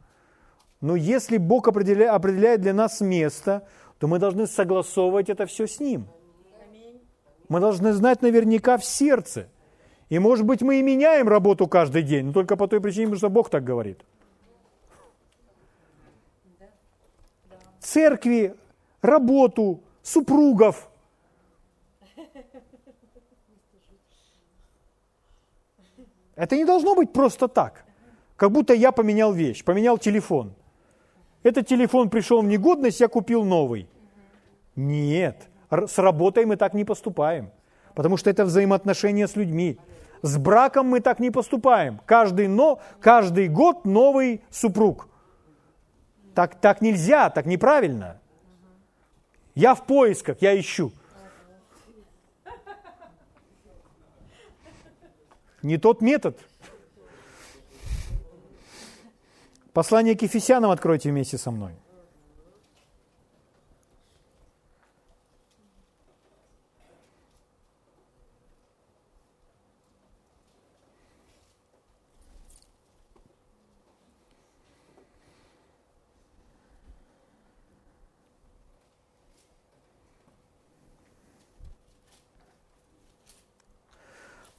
Но 0.81 0.95
если 0.95 1.37
Бог 1.37 1.67
определяет, 1.67 2.61
для 2.61 2.73
нас 2.73 3.01
место, 3.01 3.67
то 3.99 4.07
мы 4.07 4.17
должны 4.17 4.47
согласовывать 4.47 5.29
это 5.29 5.45
все 5.45 5.67
с 5.67 5.79
Ним. 5.79 6.07
Мы 7.49 7.59
должны 7.59 7.93
знать 7.93 8.23
наверняка 8.23 8.79
в 8.79 8.83
сердце, 8.83 9.47
и, 10.13 10.19
может 10.19 10.45
быть, 10.45 10.61
мы 10.61 10.79
и 10.79 10.83
меняем 10.83 11.27
работу 11.27 11.67
каждый 11.67 12.03
день, 12.03 12.27
но 12.27 12.33
только 12.33 12.55
по 12.55 12.67
той 12.67 12.79
причине, 12.79 13.15
что 13.15 13.31
Бог 13.31 13.49
так 13.49 13.63
говорит. 13.63 13.99
Церкви, 17.79 18.53
работу, 19.01 19.81
супругов. 20.03 20.87
Это 26.35 26.55
не 26.57 26.65
должно 26.65 26.93
быть 26.93 27.11
просто 27.11 27.47
так, 27.47 27.83
как 28.35 28.51
будто 28.51 28.75
я 28.75 28.91
поменял 28.91 29.33
вещь, 29.33 29.63
поменял 29.63 29.97
телефон. 29.97 30.53
Этот 31.41 31.65
телефон 31.65 32.11
пришел 32.11 32.43
в 32.43 32.45
негодность, 32.45 32.99
я 32.99 33.07
купил 33.07 33.43
новый. 33.43 33.89
Нет, 34.75 35.49
С 35.71 35.97
работой 35.97 36.45
мы 36.45 36.55
так 36.55 36.75
не 36.75 36.85
поступаем, 36.85 37.49
потому 37.95 38.17
что 38.17 38.29
это 38.29 38.45
взаимоотношения 38.45 39.27
с 39.27 39.35
людьми. 39.35 39.79
С 40.23 40.37
браком 40.37 40.87
мы 40.87 41.01
так 41.01 41.19
не 41.19 41.31
поступаем. 41.31 41.99
Каждый, 42.05 42.47
но, 42.47 42.81
каждый 43.01 43.49
год 43.49 43.83
новый 43.83 44.41
супруг. 44.49 45.09
Так, 46.33 46.55
так 46.61 46.81
нельзя, 46.81 47.29
так 47.29 47.45
неправильно. 47.45 48.21
Я 49.53 49.75
в 49.75 49.85
поисках, 49.85 50.37
я 50.39 50.57
ищу. 50.57 50.93
Не 55.61 55.77
тот 55.77 56.01
метод. 56.01 56.39
Послание 59.73 60.15
к 60.15 60.21
Ефесянам 60.21 60.71
откройте 60.71 61.09
вместе 61.09 61.37
со 61.37 61.51
мной. 61.51 61.73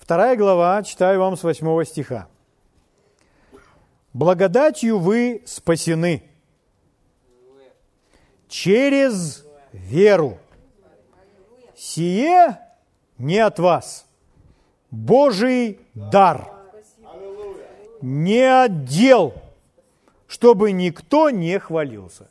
Вторая 0.05 0.37
глава, 0.37 0.83
читаю 0.83 1.19
вам 1.19 1.35
с 1.35 1.43
восьмого 1.43 1.83
стиха. 1.87 2.29
Благодатью 4.12 4.99
вы 4.99 5.43
спасены 5.47 6.23
через 8.47 9.47
веру. 9.73 10.38
Сие 11.75 12.59
не 13.17 13.38
от 13.38 13.59
вас. 13.59 14.07
Божий 14.90 15.81
дар. 15.95 16.53
Не 18.03 18.64
отдел, 18.64 19.33
чтобы 20.27 20.73
никто 20.73 21.31
не 21.31 21.59
хвалился. 21.59 22.29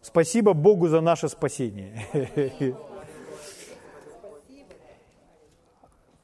Спасибо 0.00 0.54
Богу 0.54 0.88
за 0.88 1.02
наше 1.02 1.28
спасение. 1.28 2.74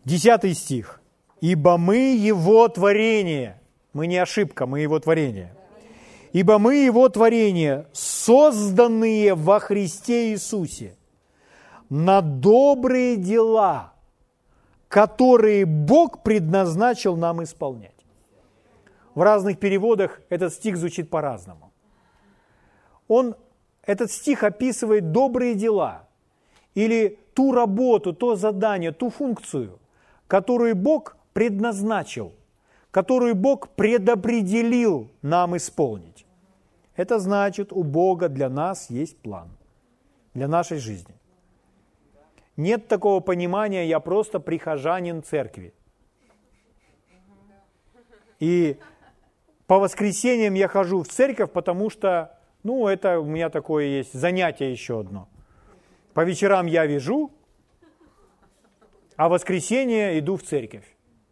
Десятый 0.05 0.55
стих. 0.55 1.01
«Ибо 1.41 1.77
мы 1.79 2.15
Его 2.15 2.69
творение». 2.69 3.61
Мы 3.93 4.07
не 4.07 4.19
ошибка, 4.19 4.67
мы 4.67 4.81
Его 4.81 4.99
творение. 4.99 5.55
«Ибо 6.33 6.59
мы 6.59 6.77
Его 6.77 7.09
творение, 7.09 7.87
созданные 7.93 9.35
во 9.35 9.61
Христе 9.61 10.33
Иисусе, 10.33 10.97
на 11.89 12.21
добрые 12.23 13.17
дела, 13.17 13.93
которые 14.89 15.65
Бог 15.65 16.23
предназначил 16.23 17.17
нам 17.17 17.43
исполнять». 17.43 17.93
В 19.15 19.23
разных 19.23 19.59
переводах 19.59 20.21
этот 20.29 20.53
стих 20.53 20.77
звучит 20.77 21.09
по-разному. 21.09 21.73
Он, 23.07 23.37
этот 23.83 24.11
стих 24.11 24.43
описывает 24.43 25.13
добрые 25.13 25.55
дела 25.55 26.09
или 26.75 27.19
ту 27.35 27.53
работу, 27.53 28.13
то 28.13 28.35
задание, 28.35 28.93
ту 28.93 29.09
функцию– 29.09 29.79
которую 30.27 30.75
Бог 30.75 31.17
предназначил, 31.33 32.33
которую 32.91 33.35
Бог 33.35 33.71
предопределил 33.71 35.11
нам 35.23 35.57
исполнить. 35.57 36.27
Это 36.97 37.19
значит, 37.19 37.73
у 37.73 37.83
Бога 37.83 38.29
для 38.29 38.49
нас 38.49 38.89
есть 38.91 39.19
план, 39.19 39.49
для 40.33 40.49
нашей 40.49 40.79
жизни. 40.79 41.15
Нет 42.57 42.87
такого 42.87 43.21
понимания, 43.21 43.89
я 43.89 43.99
просто 43.99 44.39
прихожанин 44.39 45.23
церкви. 45.25 45.75
И 48.39 48.79
по 49.67 49.79
воскресеньям 49.79 50.55
я 50.55 50.69
хожу 50.69 51.03
в 51.03 51.09
церковь, 51.09 51.51
потому 51.51 51.91
что, 51.91 52.39
ну, 52.63 52.87
это 52.87 53.19
у 53.19 53.25
меня 53.25 53.51
такое 53.51 53.87
есть 53.87 54.13
занятие 54.13 54.71
еще 54.71 55.01
одно. 55.01 55.29
По 56.13 56.25
вечерам 56.25 56.67
я 56.67 56.87
вяжу, 56.87 57.33
а 59.17 59.29
в 59.29 59.33
воскресенье 59.33 60.19
иду 60.19 60.37
в 60.37 60.43
церковь. 60.43 60.85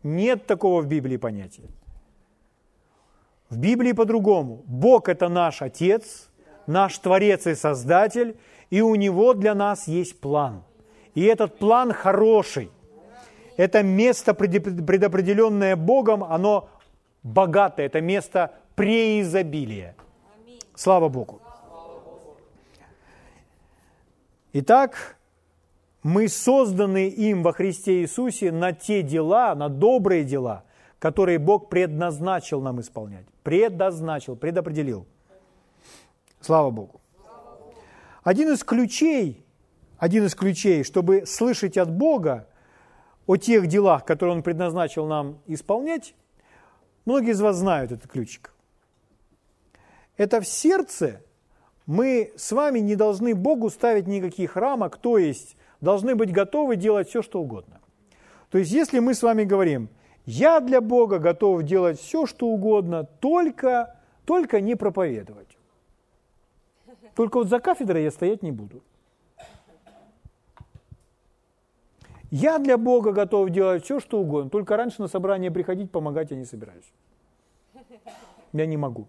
Нет 0.02 0.46
такого 0.46 0.82
в 0.82 0.86
Библии 0.86 1.16
понятия. 1.16 1.68
В 3.50 3.58
Библии 3.58 3.92
по-другому. 3.92 4.62
Бог– 4.66 5.08
это 5.10 5.28
наш 5.28 5.62
Отец, 5.62 6.30
наш 6.66 6.98
Творец 6.98 7.46
и 7.46 7.54
Создатель, 7.54 8.36
и 8.70 8.80
у 8.80 8.94
Него 8.94 9.34
для 9.34 9.54
нас 9.54 9.86
есть 9.88 10.20
план. 10.20 10.64
И 11.14 11.22
этот 11.22 11.58
план 11.58 11.92
хороший. 11.92 12.70
Это 13.56 13.82
место, 13.82 14.32
предопределенное 14.32 15.76
Богом, 15.76 16.24
оно 16.24 16.70
богатое, 17.22 17.86
это 17.86 18.00
место 18.00 18.54
преизобилия. 18.74 19.94
Слава 20.74 21.08
Богу. 21.08 21.40
Итак, 24.54 25.16
мы 26.02 26.28
созданы 26.28 27.08
им 27.08 27.42
во 27.42 27.52
Христе 27.52 28.02
Иисусе 28.02 28.50
на 28.50 28.72
те 28.72 29.02
дела, 29.02 29.54
на 29.54 29.68
добрые 29.68 30.24
дела, 30.24 30.64
которые 30.98 31.38
Бог 31.38 31.68
предназначил 31.68 32.60
нам 32.60 32.80
исполнять. 32.80 33.26
Предназначил, 33.42 34.36
предопределил. 34.36 35.06
Слава 36.40 36.70
Богу. 36.70 37.00
Один 38.24 38.52
из 38.52 38.64
ключей, 38.64 39.44
один 39.98 40.24
из 40.26 40.34
ключей, 40.34 40.84
чтобы 40.84 41.24
слышать 41.26 41.76
от 41.76 41.90
Бога 41.90 42.48
о 43.26 43.36
тех 43.36 43.66
делах, 43.68 44.04
которые 44.04 44.36
Он 44.36 44.42
предназначил 44.42 45.06
нам 45.06 45.38
исполнять, 45.46 46.14
многие 47.04 47.30
из 47.30 47.40
вас 47.40 47.56
знают 47.56 47.92
этот 47.92 48.10
ключик. 48.10 48.52
Это 50.16 50.40
в 50.40 50.46
сердце 50.46 51.22
мы 51.86 52.32
с 52.36 52.52
вами 52.52 52.80
не 52.80 52.96
должны 52.96 53.34
Богу 53.34 53.70
ставить 53.70 54.06
никаких 54.06 54.56
рамок, 54.56 54.96
то 54.98 55.18
есть 55.18 55.56
должны 55.82 56.14
быть 56.14 56.32
готовы 56.32 56.76
делать 56.76 57.08
все, 57.08 57.20
что 57.20 57.42
угодно. 57.42 57.80
То 58.50 58.58
есть, 58.58 58.72
если 58.72 59.00
мы 59.00 59.14
с 59.14 59.22
вами 59.22 59.44
говорим, 59.44 59.90
я 60.24 60.60
для 60.60 60.80
Бога 60.80 61.18
готов 61.18 61.64
делать 61.64 61.98
все, 62.00 62.26
что 62.26 62.46
угодно, 62.46 63.04
только, 63.04 63.96
только 64.24 64.60
не 64.60 64.76
проповедовать. 64.76 65.58
Только 67.14 67.38
вот 67.38 67.48
за 67.48 67.58
кафедрой 67.58 68.04
я 68.04 68.10
стоять 68.10 68.42
не 68.42 68.52
буду. 68.52 68.82
Я 72.30 72.58
для 72.58 72.78
Бога 72.78 73.12
готов 73.12 73.50
делать 73.50 73.84
все, 73.84 74.00
что 74.00 74.20
угодно, 74.20 74.48
только 74.48 74.76
раньше 74.76 75.02
на 75.02 75.08
собрание 75.08 75.50
приходить, 75.50 75.90
помогать 75.90 76.30
я 76.30 76.36
не 76.38 76.46
собираюсь. 76.46 76.90
Я 78.52 78.64
не 78.66 78.78
могу. 78.78 79.06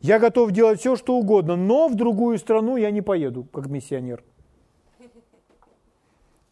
Я 0.00 0.18
готов 0.18 0.52
делать 0.52 0.78
все, 0.78 0.94
что 0.94 1.16
угодно, 1.16 1.56
но 1.56 1.88
в 1.88 1.94
другую 1.94 2.38
страну 2.38 2.76
я 2.76 2.90
не 2.90 3.00
поеду, 3.00 3.44
как 3.44 3.66
миссионер. 3.66 4.22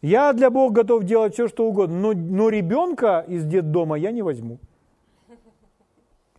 Я 0.03 0.33
для 0.33 0.49
Бога 0.49 0.81
готов 0.81 1.05
делать 1.05 1.33
все, 1.33 1.47
что 1.47 1.65
угодно, 1.65 1.97
но, 1.97 2.11
но 2.11 2.49
ребенка 2.49 3.23
из 3.25 3.45
детдома 3.45 3.95
я 3.97 4.11
не 4.11 4.21
возьму. 4.21 4.59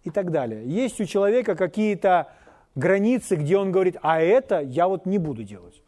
И 0.03 0.11
так 0.11 0.31
далее. 0.31 0.67
Есть 0.67 1.01
у 1.01 1.07
человека 1.07 1.57
какие-то 1.57 2.31
границы, 2.75 3.37
где 3.37 3.57
он 3.57 3.73
говорит, 3.73 3.97
а 4.03 4.21
это 4.21 4.61
я 4.61 4.87
вот 4.87 5.07
не 5.07 5.17
буду 5.17 5.45
делать. 5.45 5.83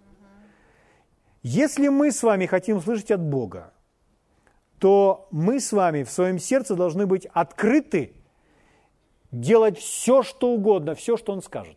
Если 1.42 1.88
мы 1.88 2.12
с 2.12 2.22
вами 2.22 2.46
хотим 2.46 2.80
слышать 2.80 3.10
от 3.10 3.20
Бога, 3.20 3.74
то 4.78 5.28
мы 5.30 5.60
с 5.60 5.70
вами 5.70 6.02
в 6.02 6.10
своем 6.10 6.38
сердце 6.38 6.76
должны 6.76 7.06
быть 7.06 7.26
открыты 7.26 8.14
делать 9.30 9.76
все, 9.76 10.22
что 10.22 10.48
угодно, 10.48 10.94
все, 10.94 11.18
что 11.18 11.34
Он 11.34 11.42
скажет. 11.42 11.76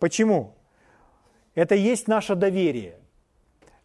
Почему? 0.00 0.56
Это 1.54 1.76
есть 1.76 2.08
наше 2.08 2.34
доверие– 2.34 2.98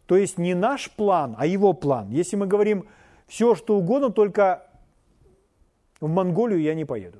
то 0.06 0.16
есть 0.16 0.38
не 0.38 0.54
наш 0.54 0.90
план, 0.90 1.34
а 1.38 1.46
его 1.46 1.72
план. 1.72 2.10
Если 2.10 2.36
мы 2.36 2.46
говорим 2.46 2.86
все, 3.26 3.54
что 3.54 3.76
угодно, 3.76 4.10
только 4.10 4.66
в 6.00 6.08
Монголию 6.08 6.60
я 6.60 6.74
не 6.74 6.84
поеду. 6.84 7.18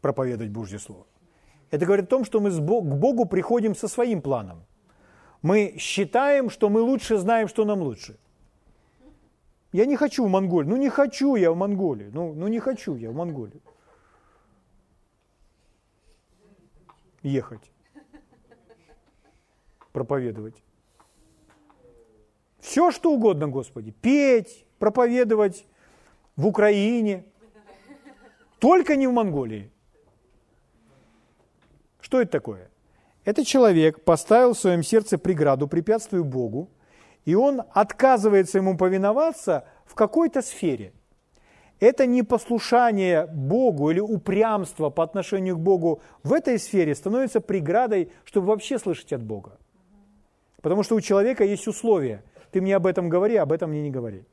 Проповедовать 0.00 0.52
Божье 0.52 0.78
Слово. 0.78 1.06
Это 1.70 1.86
говорит 1.86 2.04
о 2.04 2.08
том, 2.08 2.24
что 2.24 2.40
мы 2.40 2.50
к 2.50 2.60
Богу 2.60 3.24
приходим 3.24 3.74
со 3.74 3.88
своим 3.88 4.20
планом. 4.20 4.64
Мы 5.42 5.76
считаем, 5.78 6.50
что 6.50 6.68
мы 6.68 6.80
лучше 6.80 7.16
знаем, 7.16 7.48
что 7.48 7.64
нам 7.64 7.80
лучше. 7.82 8.16
Я 9.72 9.86
не 9.86 9.96
хочу 9.96 10.24
в 10.24 10.28
Монголию. 10.28 10.70
Ну 10.70 10.76
не 10.76 10.88
хочу 10.88 11.36
я 11.36 11.50
в 11.50 11.56
Монголию. 11.56 12.10
Ну, 12.14 12.32
ну 12.34 12.48
не 12.48 12.60
хочу 12.60 12.94
я 12.96 13.10
в 13.10 13.14
Монголию. 13.14 13.60
Ехать 17.22 17.73
проповедовать. 19.94 20.62
Все, 22.58 22.90
что 22.90 23.12
угодно, 23.12 23.48
Господи. 23.48 23.92
Петь, 23.92 24.66
проповедовать 24.78 25.66
в 26.36 26.46
Украине. 26.46 27.24
Только 28.58 28.96
не 28.96 29.06
в 29.06 29.12
Монголии. 29.12 29.70
Что 32.00 32.20
это 32.20 32.32
такое? 32.32 32.70
Это 33.24 33.44
человек 33.44 34.02
поставил 34.04 34.52
в 34.52 34.58
своем 34.58 34.82
сердце 34.82 35.16
преграду, 35.16 35.68
препятствию 35.68 36.24
Богу, 36.24 36.70
и 37.24 37.34
он 37.34 37.62
отказывается 37.72 38.58
ему 38.58 38.76
повиноваться 38.76 39.66
в 39.86 39.94
какой-то 39.94 40.42
сфере. 40.42 40.92
Это 41.78 42.06
непослушание 42.06 43.26
Богу 43.26 43.90
или 43.90 44.00
упрямство 44.00 44.90
по 44.90 45.04
отношению 45.04 45.56
к 45.56 45.60
Богу 45.60 46.02
в 46.22 46.32
этой 46.32 46.58
сфере 46.58 46.94
становится 46.94 47.40
преградой, 47.40 48.10
чтобы 48.24 48.48
вообще 48.48 48.78
слышать 48.78 49.12
от 49.12 49.22
Бога. 49.22 49.58
Потому 50.64 50.82
что 50.82 50.94
у 50.94 51.00
человека 51.02 51.44
есть 51.44 51.68
условия. 51.68 52.22
Ты 52.50 52.62
мне 52.62 52.74
об 52.74 52.86
этом 52.86 53.10
говори, 53.10 53.36
об 53.36 53.52
этом 53.52 53.68
мне 53.68 53.82
не 53.82 53.90
говори. 53.90 54.24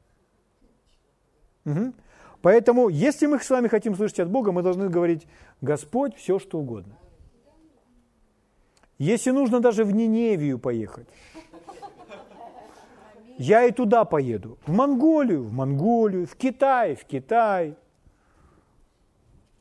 Угу. 1.65 1.93
Поэтому, 2.41 2.87
если 2.87 3.27
мы 3.27 3.37
с 3.37 3.49
вами 3.49 3.67
хотим 3.67 3.95
слышать 3.95 4.21
от 4.21 4.29
Бога, 4.29 4.53
мы 4.53 4.63
должны 4.63 4.87
говорить, 4.87 5.27
Господь, 5.59 6.15
все 6.15 6.39
что 6.39 6.59
угодно. 6.59 6.93
Если 8.97 9.31
нужно 9.31 9.59
даже 9.59 9.83
в 9.83 9.91
Ниневию 9.91 10.57
поехать, 10.57 11.07
я 13.37 13.65
и 13.65 13.71
туда 13.71 14.05
поеду. 14.05 14.57
В 14.65 14.71
Монголию, 14.71 15.43
в 15.43 15.51
Монголию, 15.51 16.25
в 16.25 16.35
Китай, 16.37 16.95
в 16.95 17.03
Китай. 17.03 17.75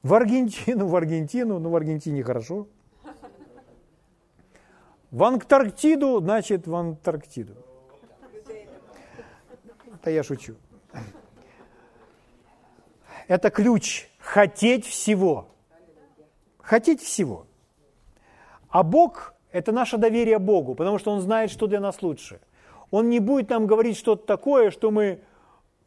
В 0.05 0.15
Аргентину, 0.15 0.87
в 0.87 0.95
Аргентину, 0.95 1.59
ну 1.59 1.71
в 1.71 1.75
Аргентине 1.75 2.23
хорошо. 2.23 2.69
В 5.11 5.25
Антарктиду, 5.25 6.21
значит, 6.21 6.67
в 6.67 6.75
Антарктиду. 6.75 7.55
Да 10.05 10.11
я 10.11 10.23
шучу. 10.23 10.55
Это 13.29 13.51
ключ. 13.51 14.09
Хотеть 14.19 14.87
всего. 14.87 15.49
Хотеть 16.59 17.03
всего. 17.03 17.47
А 18.69 18.83
Бог– 18.83 19.35
это 19.53 19.73
наше 19.73 19.99
доверие 19.99 20.39
Богу, 20.39 20.75
потому 20.75 20.99
что 20.99 21.11
Он 21.11 21.21
знает, 21.21 21.51
что 21.51 21.67
для 21.67 21.81
нас 21.81 22.03
лучше– 22.03 22.41
он 22.91 23.09
не 23.09 23.21
будет 23.21 23.51
нам 23.51 23.67
говорить 23.67 23.97
что-то 23.97 24.27
такое, 24.27 24.71
что 24.71 24.91
мы, 24.91 25.21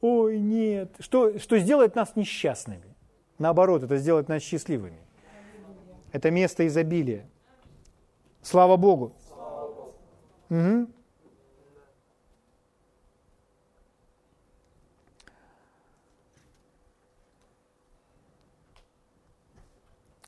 ой, 0.02 0.40
нет, 0.40 0.96
что, 1.00 1.38
что 1.38 1.58
сделает 1.60 1.96
нас 1.96 2.16
несчастными. 2.16 2.96
Наоборот, 3.40 3.84
это 3.84 3.98
сделает 3.98 4.30
нас 4.30 4.42
счастливыми. 4.42 5.00
Это 6.12 6.32
место 6.32 6.66
изобилия. 6.66 7.26
Слава 8.44 8.76
Богу. 8.76 9.14
Угу. 10.50 10.88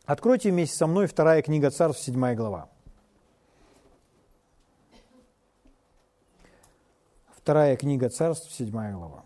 Откройте 0.05 0.51
вместе 0.51 0.77
со 0.77 0.87
мной 0.87 1.07
вторая 1.07 1.41
книга 1.41 1.69
Царств, 1.71 2.03
седьмая 2.03 2.35
глава. 2.35 2.69
Вторая 7.35 7.75
книга 7.75 8.09
Царств, 8.09 8.51
седьмая 8.53 8.93
глава. 8.93 9.25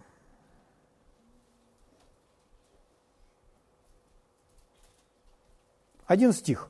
Один 6.08 6.34
стих, 6.34 6.70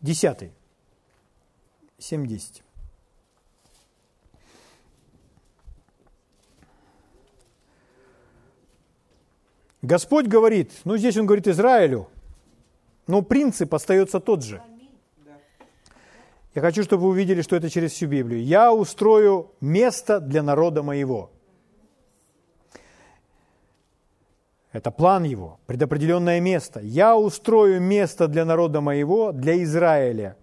десятый, 0.00 0.52
семь 1.98 2.26
десять. 2.26 2.62
Господь 9.82 10.26
говорит, 10.26 10.72
ну 10.84 10.96
здесь 10.96 11.16
он 11.16 11.26
говорит 11.26 11.46
Израилю, 11.46 12.08
но 13.06 13.22
принцип 13.22 13.74
остается 13.74 14.20
тот 14.20 14.42
же– 14.42 14.62
я 16.58 16.62
хочу, 16.62 16.82
чтобы 16.82 17.04
вы 17.04 17.10
увидели, 17.10 17.40
что 17.42 17.54
это 17.54 17.70
через 17.70 17.92
всю 17.92 18.08
Библию. 18.08 18.42
Я 18.42 18.72
устрою 18.72 19.52
место 19.60 20.18
для 20.18 20.42
народа 20.42 20.82
моего. 20.82 21.30
Это 24.72 24.90
план 24.90 25.22
его, 25.22 25.60
предопределенное 25.66 26.40
место. 26.40 26.80
Я 26.80 27.16
устрою 27.16 27.80
место 27.80 28.26
для 28.26 28.44
народа 28.44 28.80
моего, 28.80 29.30
для 29.30 29.62
Израиля, 29.62 30.36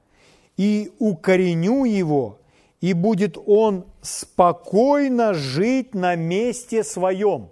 и 0.57 0.91
укореню 0.99 1.85
его, 1.85 2.39
и 2.81 2.93
будет 2.93 3.37
он 3.45 3.85
спокойно 4.01 5.33
жить 5.33 5.93
на 5.93 6.15
месте 6.15 6.83
своем. 6.83 7.49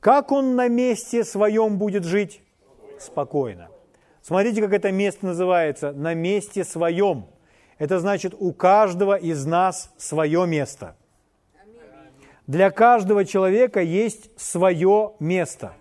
Как 0.00 0.32
он 0.32 0.56
на 0.56 0.68
месте 0.68 1.24
своем 1.24 1.78
будет 1.78 2.04
жить? 2.04 2.42
Спокойно. 2.98 3.68
Смотрите, 4.20 4.60
как 4.60 4.72
это 4.72 4.92
место 4.92 5.26
называется. 5.26 5.92
На 5.92 6.14
месте 6.14 6.64
своем. 6.64 7.26
Это 7.78 7.98
значит, 7.98 8.34
у 8.38 8.52
каждого 8.52 9.16
из 9.16 9.44
нас 9.44 9.92
свое 9.96 10.46
место. 10.46 10.96
Для 12.46 12.70
каждого 12.70 13.24
человека 13.24 13.80
есть 13.80 14.30
свое 14.36 15.12
место. 15.20 15.74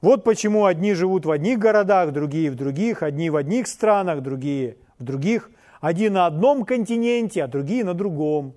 Вот 0.00 0.22
почему 0.22 0.64
одни 0.64 0.94
живут 0.94 1.26
в 1.26 1.30
одних 1.30 1.58
городах, 1.58 2.12
другие 2.12 2.50
в 2.50 2.54
других, 2.54 3.02
одни 3.02 3.30
в 3.30 3.36
одних 3.36 3.66
странах, 3.66 4.22
другие 4.22 4.76
в 4.98 5.04
других, 5.04 5.50
одни 5.80 6.08
на 6.08 6.26
одном 6.26 6.64
континенте, 6.64 7.42
а 7.42 7.48
другие 7.48 7.84
на 7.84 7.94
другом. 7.94 8.54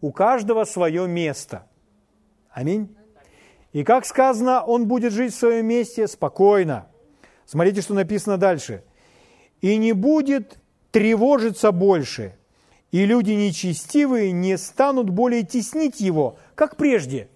У 0.00 0.10
каждого 0.12 0.64
свое 0.64 1.06
место. 1.06 1.66
Аминь. 2.50 2.96
И 3.72 3.84
как 3.84 4.04
сказано, 4.04 4.62
он 4.62 4.88
будет 4.88 5.12
жить 5.12 5.32
в 5.32 5.38
своем 5.38 5.66
месте 5.66 6.08
спокойно. 6.08 6.86
Смотрите, 7.46 7.82
что 7.82 7.94
написано 7.94 8.36
дальше. 8.36 8.82
И 9.60 9.76
не 9.76 9.92
будет 9.92 10.58
тревожится 10.90 11.70
больше, 11.70 12.34
и 12.90 13.06
люди 13.06 13.32
нечестивые 13.32 14.32
не 14.32 14.58
станут 14.58 15.10
более 15.10 15.44
теснить 15.44 16.00
его, 16.00 16.38
как 16.54 16.76
прежде. 16.76 17.28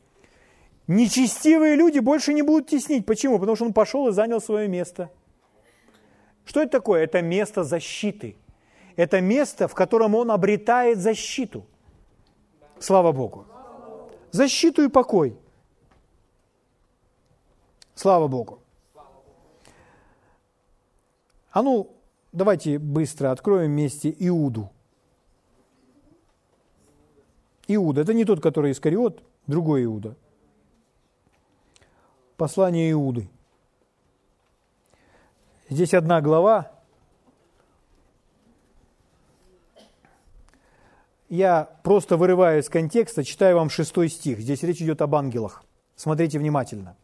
Нечестивые 0.86 1.76
люди 1.76 1.98
больше 1.98 2.34
не 2.34 2.42
будут 2.42 2.68
теснить. 2.68 3.06
Почему? 3.06 3.38
Потому 3.38 3.56
что 3.56 3.64
он 3.64 3.72
пошел 3.72 4.08
и 4.08 4.12
занял 4.12 4.40
свое 4.40 4.68
место. 4.68 5.10
Что 6.44 6.60
это 6.60 6.72
такое? 6.72 7.04
Это 7.04 7.22
место 7.22 7.64
защиты. 7.64 8.36
Это 8.96 9.20
место, 9.20 9.66
в 9.66 9.74
котором 9.74 10.14
он 10.14 10.30
обретает 10.30 10.98
защиту. 10.98 11.64
Слава 12.78 13.12
Богу. 13.12 13.46
Защиту 14.30 14.82
и 14.84 14.88
покой. 14.88 15.36
Слава 17.94 18.28
Богу. 18.28 18.60
А 21.50 21.62
ну, 21.62 21.94
Давайте 22.34 22.80
быстро 22.80 23.30
откроем 23.30 23.70
вместе 23.70 24.12
Иуду. 24.18 24.68
Иуда, 27.68 28.00
это 28.00 28.12
не 28.12 28.24
тот, 28.24 28.40
который 28.40 28.72
Искариот, 28.72 29.22
другой 29.46 29.84
Иуда. 29.84 30.16
Послание 32.36 32.90
Иуды. 32.90 33.28
Здесь 35.68 35.94
одна 35.94 36.20
глава. 36.20 36.72
Я 41.28 41.70
просто 41.82 42.16
вырываю 42.16 42.60
из 42.60 42.68
контекста, 42.68 43.24
читаю 43.24 43.56
вам 43.56 43.70
шестой 43.70 44.08
стих. 44.08 44.40
Здесь 44.40 44.62
речь 44.62 44.82
идет 44.82 45.00
об 45.00 45.14
ангелах. 45.14 45.64
Смотрите 45.96 46.38
внимательно. 46.38 46.96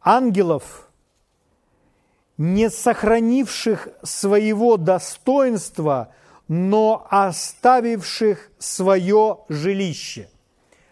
Ангелов– 0.00 0.88
не 2.38 2.70
сохранивших 2.70 3.88
своего 4.04 4.76
достоинства, 4.76 6.14
но 6.46 7.06
оставивших 7.10 8.52
свое 8.58 9.38
жилище. 9.48 10.30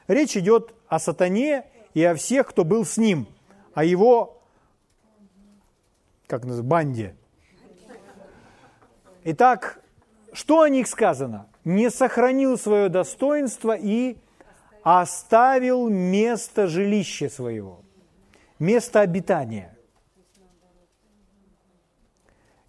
Речь 0.09 0.36
идет 0.36 0.74
о 0.88 0.99
сатане 0.99 1.64
и 1.94 2.03
о 2.03 2.16
всех, 2.16 2.49
кто 2.49 2.64
был 2.64 2.84
с 2.84 2.97
ним, 2.97 3.28
о 3.77 3.85
его, 3.85 4.43
как 6.27 6.45
называется, 6.45 6.68
банде. 6.68 7.16
Итак, 9.24 9.83
что 10.33 10.62
о 10.62 10.68
них 10.70 10.89
сказано? 10.89 11.47
Не 11.62 11.91
сохранил 11.91 12.57
свое 12.57 12.89
достоинство 12.89 13.77
и 13.77 14.16
оставил 14.83 15.91
место 15.91 16.68
жилища 16.68 17.29
своего, 17.29 17.83
место 18.59 19.03
обитания 19.03 19.77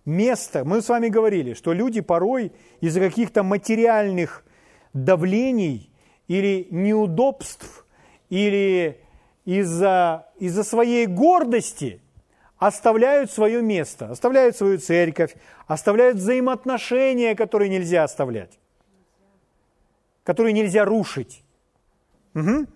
место. 0.03 0.64
Мы 0.64 0.82
с 0.82 0.89
вами 0.89 1.10
говорили, 1.10 1.53
что 1.53 1.74
люди 1.74 1.99
порой 1.99 2.53
из-за 2.80 3.01
каких-то 3.01 3.43
материальных 3.43 4.45
давлений 4.93 5.89
или 6.30 6.68
неудобств, 6.72 7.86
или 8.30 9.01
из-за 9.47 10.27
из 10.39 10.61
своей 10.67 11.05
гордости 11.05 12.01
оставляют 12.57 13.31
свое 13.31 13.61
место, 13.61 14.11
оставляют 14.11 14.57
свою 14.57 14.77
церковь, 14.77 15.35
оставляют 15.67 16.17
взаимоотношения, 16.17 17.33
которые 17.33 17.69
нельзя 17.69 18.03
оставлять, 18.03 18.59
которые 20.25 20.51
нельзя 20.51 20.83
рушить. 20.83 21.45
Угу. 22.35 22.67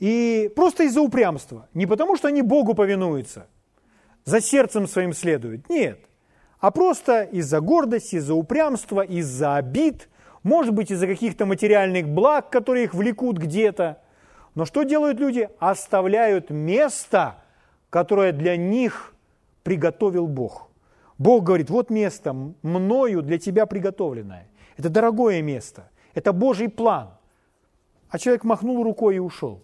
И 0.00 0.50
просто 0.56 0.82
из-за 0.84 1.00
упрямства. 1.00 1.68
Не 1.72 1.86
потому, 1.86 2.16
что 2.16 2.26
они 2.26 2.42
Богу 2.42 2.74
повинуются, 2.74 3.46
за 4.24 4.40
сердцем 4.40 4.88
своим 4.88 5.12
следуют. 5.12 5.68
Нет. 5.68 6.00
а 6.58 6.72
просто 6.72 7.22
из-за 7.22 7.60
гордости, 7.60 8.16
из-за 8.16 8.34
упрямства, 8.34 9.02
из-за 9.02 9.54
обид, 9.54 10.08
может 10.42 10.74
быть, 10.74 10.90
из-за 10.90 11.06
каких-то 11.06 11.46
материальных 11.46 12.08
благ, 12.08 12.50
которые 12.50 12.86
их 12.86 12.94
влекут 12.94 13.38
где-то. 13.38 14.01
Но 14.54 14.64
что 14.64 14.82
делают 14.82 15.18
люди? 15.18 15.48
Оставляют 15.58 16.50
место, 16.50 17.42
которое 17.90 18.32
для 18.32 18.56
них 18.56 19.14
приготовил 19.62 20.26
Бог. 20.26 20.70
Бог 21.18 21.44
говорит, 21.44 21.70
вот 21.70 21.90
место 21.90 22.32
мною 22.32 23.22
для 23.22 23.38
тебя 23.38 23.66
приготовленное. 23.66 24.48
Это 24.76 24.88
дорогое 24.88 25.40
место, 25.42 25.90
это 26.14 26.32
Божий 26.32 26.68
план. 26.68 27.10
А 28.08 28.18
человек 28.18 28.44
махнул 28.44 28.82
рукой 28.82 29.16
и 29.16 29.20
ушел. 29.20 29.62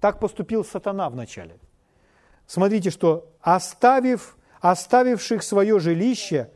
Так 0.00 0.20
поступил 0.20 0.64
сатана 0.64 1.08
вначале. 1.08 1.58
Смотрите, 2.46 2.90
что 2.90 3.30
оставив, 3.40 4.36
оставивших 4.60 5.42
свое 5.42 5.78
жилище, 5.78 6.50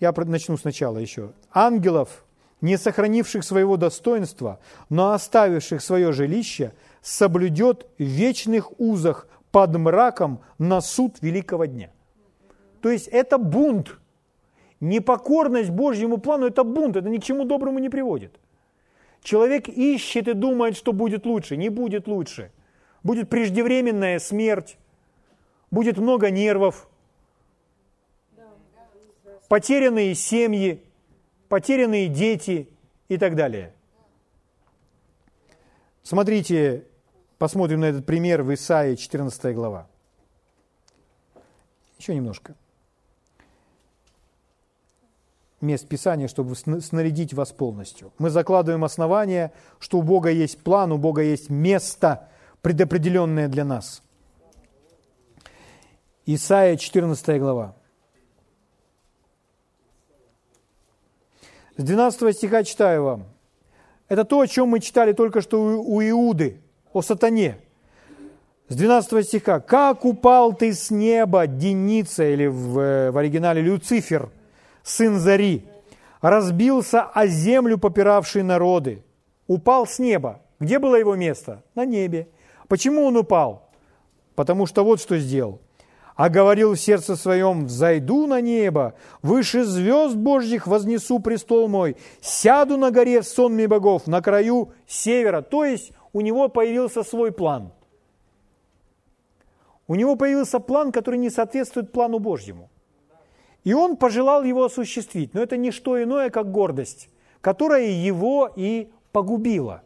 я 0.00 0.12
начну 0.12 0.56
сначала 0.56 0.98
еще, 0.98 1.32
ангелов, 1.52 2.24
не 2.62 2.78
сохранивших 2.78 3.44
своего 3.44 3.76
достоинства, 3.76 4.58
но 4.88 5.12
оставивших 5.12 5.82
свое 5.82 6.12
жилище, 6.12 6.72
соблюдет 7.02 7.86
в 7.98 8.02
вечных 8.02 8.80
узах 8.80 9.28
под 9.50 9.76
мраком 9.76 10.40
на 10.58 10.80
суд 10.80 11.16
великого 11.20 11.66
дня. 11.66 11.90
То 12.80 12.90
есть 12.90 13.08
это 13.08 13.36
бунт. 13.36 13.98
Непокорность 14.80 15.70
Божьему 15.70 16.18
плану– 16.18 16.46
это 16.48 16.64
бунт, 16.64 16.96
это 16.96 17.08
ни 17.08 17.18
к 17.18 17.24
чему 17.24 17.44
доброму 17.44 17.78
не 17.78 17.88
приводит. 17.88 18.40
Человек 19.22 19.68
ищет 19.68 20.26
и 20.26 20.32
думает, 20.32 20.76
что 20.76 20.92
будет 20.92 21.26
лучше. 21.26 21.56
Не 21.56 21.68
будет 21.68 22.08
лучше. 22.08 22.50
Будет 23.04 23.28
преждевременная 23.28 24.18
смерть, 24.18 24.76
будет 25.70 25.98
много 25.98 26.30
нервов, 26.30 26.88
потерянные 29.48 30.14
семьи, 30.14 30.82
потерянные 31.52 32.08
дети 32.08 32.70
и 33.08 33.18
так 33.18 33.36
далее. 33.36 33.74
Смотрите, 36.02 36.86
посмотрим 37.36 37.80
на 37.80 37.84
этот 37.84 38.06
пример 38.06 38.42
в 38.42 38.54
Исаии 38.54 38.94
14 38.94 39.54
глава. 39.54 39.86
Еще 41.98 42.14
немножко 42.14 42.54
мест 45.60 45.86
Писания, 45.86 46.26
чтобы 46.26 46.56
снарядить 46.56 47.34
вас 47.34 47.52
полностью. 47.52 48.14
Мы 48.16 48.30
закладываем 48.30 48.82
основание, 48.82 49.52
что 49.78 49.98
у 49.98 50.02
Бога 50.02 50.30
есть 50.30 50.64
план, 50.64 50.90
у 50.90 50.96
Бога 50.96 51.20
есть 51.20 51.50
место, 51.50 52.30
предопределенное 52.62 53.48
для 53.48 53.66
нас. 53.66 54.02
Исайя 56.24 56.78
14 56.78 57.38
глава. 57.38 57.76
С 61.76 61.82
12 61.82 62.36
стиха 62.36 62.64
читаю 62.64 63.04
вам. 63.04 63.24
Это 64.08 64.24
то, 64.24 64.40
о 64.40 64.46
чем 64.46 64.68
мы 64.68 64.80
читали 64.80 65.12
только 65.12 65.40
что 65.40 65.58
у 65.62 66.02
Иуды, 66.02 66.60
о 66.92 67.00
сатане. 67.00 67.56
С 68.68 68.76
12 68.76 69.26
стиха. 69.26 69.60
«Как 69.60 70.04
упал 70.04 70.52
ты 70.52 70.74
с 70.74 70.90
неба, 70.90 71.46
Деница» 71.46 72.24
или 72.24 72.46
в, 72.46 73.10
в 73.10 73.18
оригинале 73.18 73.62
«Люцифер», 73.62 74.30
сын 74.82 75.18
Зари, 75.18 75.64
разбился 76.20 77.02
о 77.02 77.26
землю 77.26 77.78
попиравшие 77.78 78.44
народы, 78.44 79.02
упал 79.46 79.86
с 79.86 79.98
неба. 79.98 80.42
Где 80.60 80.78
было 80.78 80.96
его 80.96 81.16
место? 81.16 81.62
На 81.74 81.84
небе. 81.84 82.28
Почему 82.68 83.04
он 83.04 83.16
упал? 83.16 83.70
Потому 84.34 84.66
что 84.66 84.84
вот 84.84 85.00
что 85.00 85.18
сделал. 85.18 85.60
А 86.14 86.28
говорил 86.28 86.74
в 86.74 86.80
сердце 86.80 87.16
своем, 87.16 87.66
«Взойду 87.66 88.26
на 88.26 88.40
небо, 88.40 88.94
выше 89.22 89.64
звезд 89.64 90.14
Божьих 90.14 90.66
вознесу 90.66 91.20
престол 91.20 91.68
мой, 91.68 91.96
сяду 92.20 92.76
на 92.76 92.90
горе 92.90 93.22
в 93.22 93.26
сонме 93.26 93.66
богов, 93.66 94.06
на 94.06 94.20
краю 94.20 94.72
севера». 94.86 95.40
То 95.40 95.64
есть 95.64 95.92
у 96.12 96.20
него 96.20 96.48
появился 96.48 97.02
свой 97.02 97.32
план. 97.32 97.72
У 99.88 99.94
него 99.94 100.16
появился 100.16 100.60
план, 100.60 100.92
который 100.92 101.18
не 101.18 101.30
соответствует 101.30 101.92
плану 101.92 102.18
Божьему. 102.18 102.70
И 103.64 103.72
он 103.74 103.96
пожелал 103.96 104.42
его 104.42 104.64
осуществить. 104.64 105.34
Но 105.34 105.42
это 105.42 105.56
не 105.56 105.70
что 105.70 106.02
иное, 106.02 106.30
как 106.30 106.50
гордость, 106.50 107.08
которая 107.40 107.86
его 107.86 108.50
и 108.54 108.90
погубила. 109.12 109.82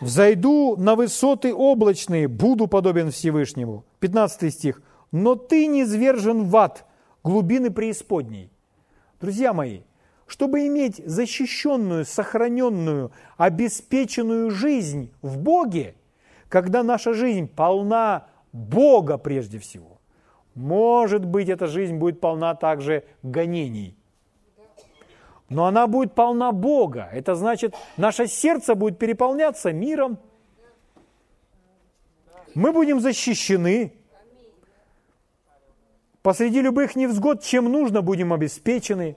«Взойду 0.00 0.76
на 0.76 0.96
высоты 0.96 1.54
облачные, 1.54 2.26
буду 2.26 2.66
подобен 2.66 3.10
Всевышнему». 3.12 3.84
15 4.00 4.52
стих. 4.52 4.82
«Но 5.10 5.34
ты 5.34 5.66
не 5.66 5.84
звержен 5.84 6.44
в 6.44 6.56
ад, 6.56 6.84
глубины 7.24 7.70
преисподней». 7.70 8.50
Друзья 9.20 9.52
мои, 9.52 9.80
чтобы 10.26 10.66
иметь 10.66 11.02
защищенную, 11.04 12.04
сохраненную, 12.04 13.10
обеспеченную 13.36 14.50
жизнь 14.50 15.12
в 15.22 15.38
Боге, 15.38 15.94
когда 16.48 16.82
наша 16.82 17.14
жизнь 17.14 17.48
полна 17.48 18.26
Бога 18.52 19.18
прежде 19.18 19.58
всего, 19.58 19.98
может 20.54 21.24
быть, 21.24 21.48
эта 21.48 21.66
жизнь 21.66 21.96
будет 21.96 22.20
полна 22.20 22.54
также 22.54 23.04
гонений. 23.22 23.96
Но 25.48 25.64
она 25.64 25.86
будет 25.86 26.14
полна 26.14 26.52
Бога. 26.52 27.08
Это 27.12 27.34
значит, 27.34 27.74
наше 27.96 28.26
сердце 28.26 28.74
будет 28.74 28.98
переполняться 28.98 29.72
миром. 29.72 30.18
Мы 32.54 32.72
будем 32.72 33.00
защищены. 33.00 33.92
Посреди 36.22 36.60
любых 36.60 36.96
невзгод, 36.96 37.42
чем 37.42 37.70
нужно, 37.70 38.02
будем 38.02 38.32
обеспечены. 38.32 39.16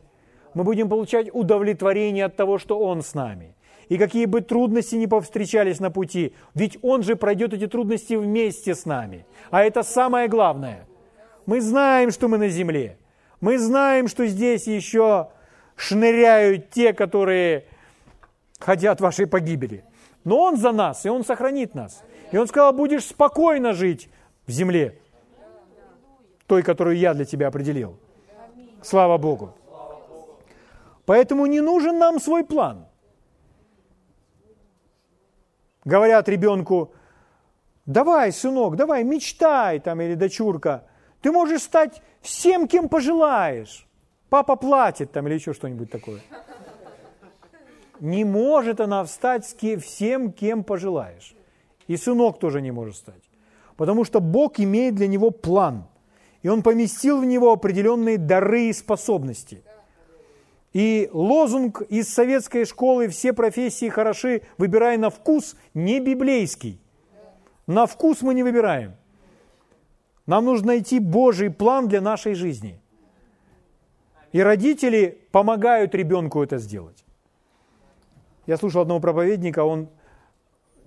Мы 0.54 0.64
будем 0.64 0.90
получать 0.90 1.30
удовлетворение 1.34 2.26
от 2.26 2.36
того, 2.36 2.58
что 2.58 2.80
Он 2.80 3.02
с 3.02 3.14
нами. 3.14 3.56
И 3.90 3.98
какие 3.98 4.26
бы 4.26 4.42
трудности 4.42 4.96
ни 4.96 5.06
повстречались 5.06 5.80
на 5.80 5.92
пути, 5.92 6.34
ведь 6.54 6.78
Он 6.82 7.04
же 7.04 7.16
пройдет 7.16 7.54
эти 7.54 7.68
трудности 7.68 8.14
вместе 8.14 8.76
с 8.76 8.86
нами. 8.86 9.26
А 9.50 9.64
это 9.64 9.84
самое 9.84 10.28
главное– 10.28 10.88
мы 11.46 11.62
знаем, 11.62 12.12
что 12.12 12.28
мы 12.28 12.38
на 12.38 12.50
земле. 12.50 12.98
Мы 13.40 13.58
знаем, 13.58 14.08
что 14.08 14.26
здесь 14.28 14.68
еще 14.68 15.30
шныряют 15.76 16.70
те, 16.70 16.94
которые 16.94 17.66
хотят 18.60 19.02
вашей 19.02 19.28
погибели. 19.28 19.84
Но 20.24 20.40
Он 20.40 20.58
за 20.58 20.72
нас, 20.72 21.06
и 21.06 21.10
Он 21.10 21.26
сохранит 21.26 21.74
нас. 21.74 22.04
И 22.32 22.38
Он 22.38 22.48
сказал, 22.48 22.74
будешь 22.74 23.06
спокойно 23.06 23.74
жить 23.74 24.10
в 24.48 24.52
земле, 24.52 25.00
той, 26.48 26.64
которую 26.64 26.98
я 26.98 27.14
для 27.14 27.26
тебя 27.26 27.48
определил. 27.48 27.98
Слава 28.82 29.18
Богу. 29.18 29.54
Поэтому 31.06 31.46
не 31.46 31.62
нужен 31.62 31.98
нам 31.98 32.20
свой 32.20 32.44
план. 32.44 32.86
Говорят 35.84 36.30
ребенку, 36.30 36.94
давай, 37.86 38.32
сынок, 38.32 38.76
давай, 38.76 39.04
мечтай, 39.04 39.80
там, 39.80 40.00
или 40.00 40.16
дочурка, 40.16 40.86
ты 41.22 41.32
можешь 41.32 41.64
стать 41.64 42.02
всем, 42.22 42.68
кем 42.68 42.88
пожелаешь. 42.88 43.88
Папа 44.30 44.56
платит 44.56 45.12
там 45.12 45.28
или 45.28 45.36
еще 45.36 45.54
что-нибудь 45.54 45.92
такое. 45.92 46.22
Не 48.00 48.24
может 48.24 48.80
она 48.80 49.04
встать 49.04 49.46
всем, 49.46 50.32
кем 50.32 50.64
пожелаешь. 50.64 51.36
И 51.92 51.98
сынок 51.98 52.40
тоже 52.40 52.62
не 52.62 52.72
может 52.72 52.96
стать. 52.96 53.30
Потому 53.76 54.06
что 54.06 54.22
Бог 54.22 54.62
имеет 54.62 54.96
для 54.96 55.08
него 55.08 55.30
план. 55.30 55.84
И 56.42 56.48
Он 56.48 56.64
поместил 56.64 57.20
в 57.20 57.26
него 57.26 57.52
определенные 57.52 58.18
дары 58.18 58.70
и 58.70 58.74
способности. 58.74 59.62
И 60.72 61.10
лозунг 61.12 61.82
из 61.82 62.08
советской 62.08 62.64
школы 62.64 63.10
«Все 63.10 63.34
профессии 63.34 63.90
хороши, 63.90 64.44
выбирай 64.58 64.98
на 64.98 65.10
вкус» 65.10 65.58
не 65.74 66.00
библейский. 66.00 66.80
На 67.68 67.86
вкус 67.86 68.22
мы 68.22 68.36
не 68.36 68.44
выбираем. 68.44 68.94
Нам 70.26 70.46
нужно 70.46 70.68
найти 70.68 71.00
Божий 71.00 71.50
план 71.50 71.90
для 71.90 72.00
нашей 72.00 72.36
жизни. 72.36 72.80
И 74.32 74.42
родители 74.42 75.28
помогают 75.34 75.94
ребенку 75.94 76.42
это 76.42 76.58
сделать. 76.58 77.04
Я 78.48 78.56
слушал 78.56 78.84
одного 78.84 79.02
проповедника, 79.02 79.66
он 79.66 79.90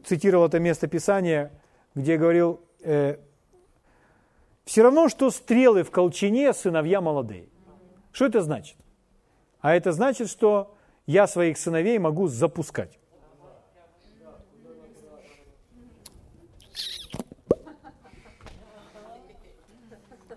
цитировал 0.05 0.47
это 0.47 0.59
место 0.59 0.87
Писания, 0.87 1.53
где 1.95 2.17
говорил, 2.17 2.61
э, 2.81 3.19
все 4.65 4.83
равно, 4.83 5.09
что 5.09 5.31
стрелы 5.31 5.83
в 5.83 5.91
колчине 5.91 6.53
сыновья 6.53 7.01
молодые. 7.01 7.49
Что 8.13 8.27
это 8.27 8.43
значит? 8.43 8.77
А 9.61 9.75
это 9.75 9.93
значит, 9.93 10.29
что 10.29 10.75
я 11.07 11.27
своих 11.27 11.59
сыновей 11.59 11.99
могу 11.99 12.29
запускать. 12.29 12.99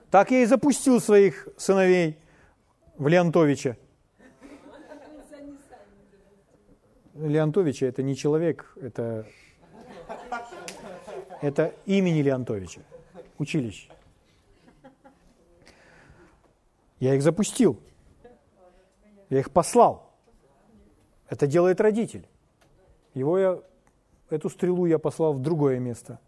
Так 0.10 0.32
я 0.32 0.42
и 0.42 0.46
запустил 0.46 1.02
своих 1.02 1.48
сыновей 1.58 2.18
в 2.98 3.08
Леонтовича. 3.08 3.78
Леонтовича 7.14 7.88
это 7.88 8.04
не 8.04 8.16
человек, 8.16 8.74
это, 8.80 9.26
это 11.42 11.74
имени 11.86 12.22
Леонтовича, 12.22 12.82
училище. 13.38 13.90
Я 17.00 17.16
их 17.16 17.22
запустил. 17.22 17.80
Я 19.30 19.40
их 19.40 19.52
послал. 19.52 20.10
Это 21.30 21.48
делает 21.48 21.82
родитель. 21.82 22.28
Его 23.14 23.38
я, 23.38 23.60
эту 24.30 24.50
стрелу 24.50 24.86
я 24.86 24.98
послал 24.98 25.34
в 25.34 25.42
другое 25.42 25.80
место. 25.80 26.20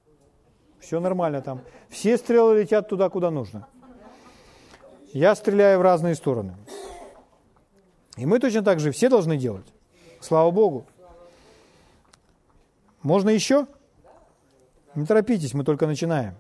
Все 0.80 1.00
нормально 1.00 1.42
там. 1.42 1.62
Все 1.90 2.18
стрелы 2.18 2.62
летят 2.62 2.88
туда, 2.90 3.10
куда 3.10 3.32
нужно. 3.32 3.68
Я 5.14 5.34
стреляю 5.36 5.80
в 5.80 5.82
разные 5.82 6.16
стороны. 6.16 6.56
И 8.16 8.26
мы 8.26 8.40
точно 8.40 8.64
так 8.64 8.80
же 8.80 8.92
все 8.92 9.10
должны 9.10 9.38
делать. 9.38 9.66
Слава 10.20 10.52
Богу. 10.52 10.86
Можно 13.02 13.30
еще? 13.30 13.66
Не 14.96 15.06
торопитесь, 15.06 15.54
мы 15.54 15.64
только 15.64 15.88
начинаем. 15.88 16.36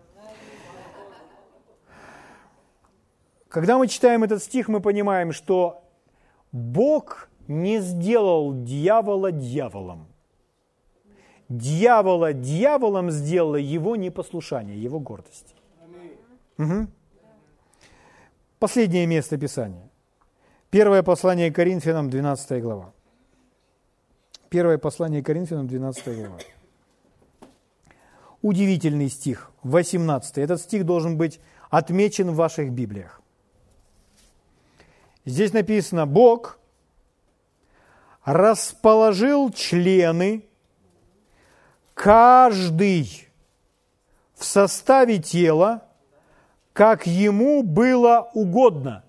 Когда 3.50 3.78
мы 3.78 3.88
читаем 3.88 4.24
этот 4.24 4.44
стих, 4.44 4.68
мы 4.68 4.80
понимаем, 4.80 5.32
что 5.32 5.84
Бог 6.52 7.30
не 7.48 7.80
сделал 7.80 8.54
дьявола 8.64 9.32
дьяволом. 9.32 10.08
Дьявола 11.50 12.34
дьяволом 12.34 13.10
сделало 13.10 13.56
его 13.56 13.96
непослушание, 13.96 14.80
его 14.82 15.00
гордость. 15.00 15.56
Угу. 16.60 16.88
Последнее 18.60 19.08
место 19.08 19.38
Писания. 19.38 19.90
Первое 20.70 21.02
послание 21.02 21.52
Коринфянам, 21.52 22.12
12 22.12 22.62
глава. 22.62 22.94
Первое 24.50 24.78
послание 24.78 25.24
Коринфянам, 25.24 25.68
12 25.68 26.18
глава. 26.18 26.38
Удивительный 28.42 29.10
стих, 29.10 29.52
18. 29.64 30.38
Этот 30.38 30.62
стих 30.62 30.86
должен 30.86 31.18
быть 31.18 31.40
отмечен 31.70 32.32
в 32.32 32.36
ваших 32.36 32.72
Библиях. 32.72 33.22
Здесь 35.26 35.54
написано, 35.54 36.06
Бог 36.06 36.58
расположил 38.24 39.52
члены, 39.52 40.46
каждый 41.94 43.28
в 44.36 44.46
составе 44.46 45.20
тела, 45.20 45.84
как 46.72 47.06
ему 47.06 47.62
было 47.62 48.30
угодно. 48.34 49.04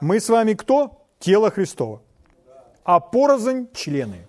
Мы 0.00 0.20
с 0.20 0.28
вами 0.28 0.54
кто? 0.54 1.04
Тело 1.18 1.50
Христова. 1.50 2.00
А 2.84 3.00
порознь– 3.00 3.68
члены. 3.74 4.26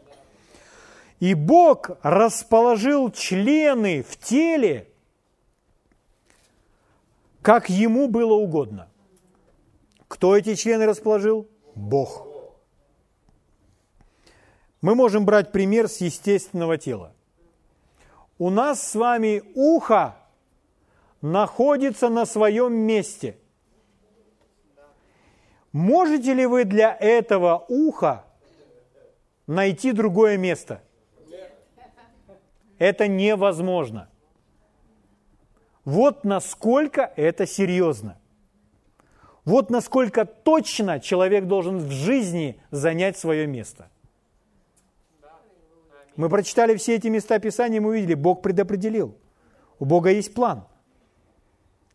И 1.23 1.35
Бог 1.35 1.91
расположил 2.01 3.09
члены 3.09 4.03
в 4.03 4.17
теле, 4.17 4.89
как 7.41 7.69
ему 7.69 8.09
было 8.09 8.33
угодно. 8.33 8.89
Кто 10.09 10.35
эти 10.35 10.55
члены 10.55 10.85
расположил? 10.85 11.47
Бог. 11.75 12.27
Мы 14.81 14.95
можем 14.95 15.23
брать 15.23 15.53
пример 15.53 15.87
с 15.87 16.01
естественного 16.01 16.77
тела. 16.77 17.13
У 18.37 18.49
нас 18.49 18.85
с 18.85 18.93
вами 18.93 19.43
ухо 19.55 20.17
находится 21.21 22.09
на 22.09 22.25
своем 22.25 22.73
месте. 22.73 23.37
Можете 25.71 26.33
ли 26.33 26.45
вы 26.45 26.65
для 26.65 26.93
этого 26.93 27.63
уха 27.69 28.25
найти 29.47 29.93
другое 29.93 30.35
место? 30.35 30.81
Это 32.83 33.07
невозможно. 33.07 34.09
Вот 35.85 36.25
насколько 36.25 37.13
это 37.15 37.47
серьезно. 37.47 38.17
Вот 39.45 39.69
насколько 39.69 40.25
точно 40.25 40.99
человек 40.99 41.45
должен 41.45 41.77
в 41.77 41.91
жизни 41.91 42.61
занять 42.71 43.17
свое 43.17 43.47
место. 43.47 43.89
Мы 46.17 46.27
прочитали 46.27 46.75
все 46.75 46.95
эти 46.95 47.07
места 47.07 47.39
Писания, 47.39 47.79
мы 47.79 47.91
увидели, 47.91 48.15
Бог 48.15 48.41
предопределил. 48.41 49.17
У 49.79 49.85
Бога 49.85 50.09
есть 50.09 50.33
план. 50.33 50.67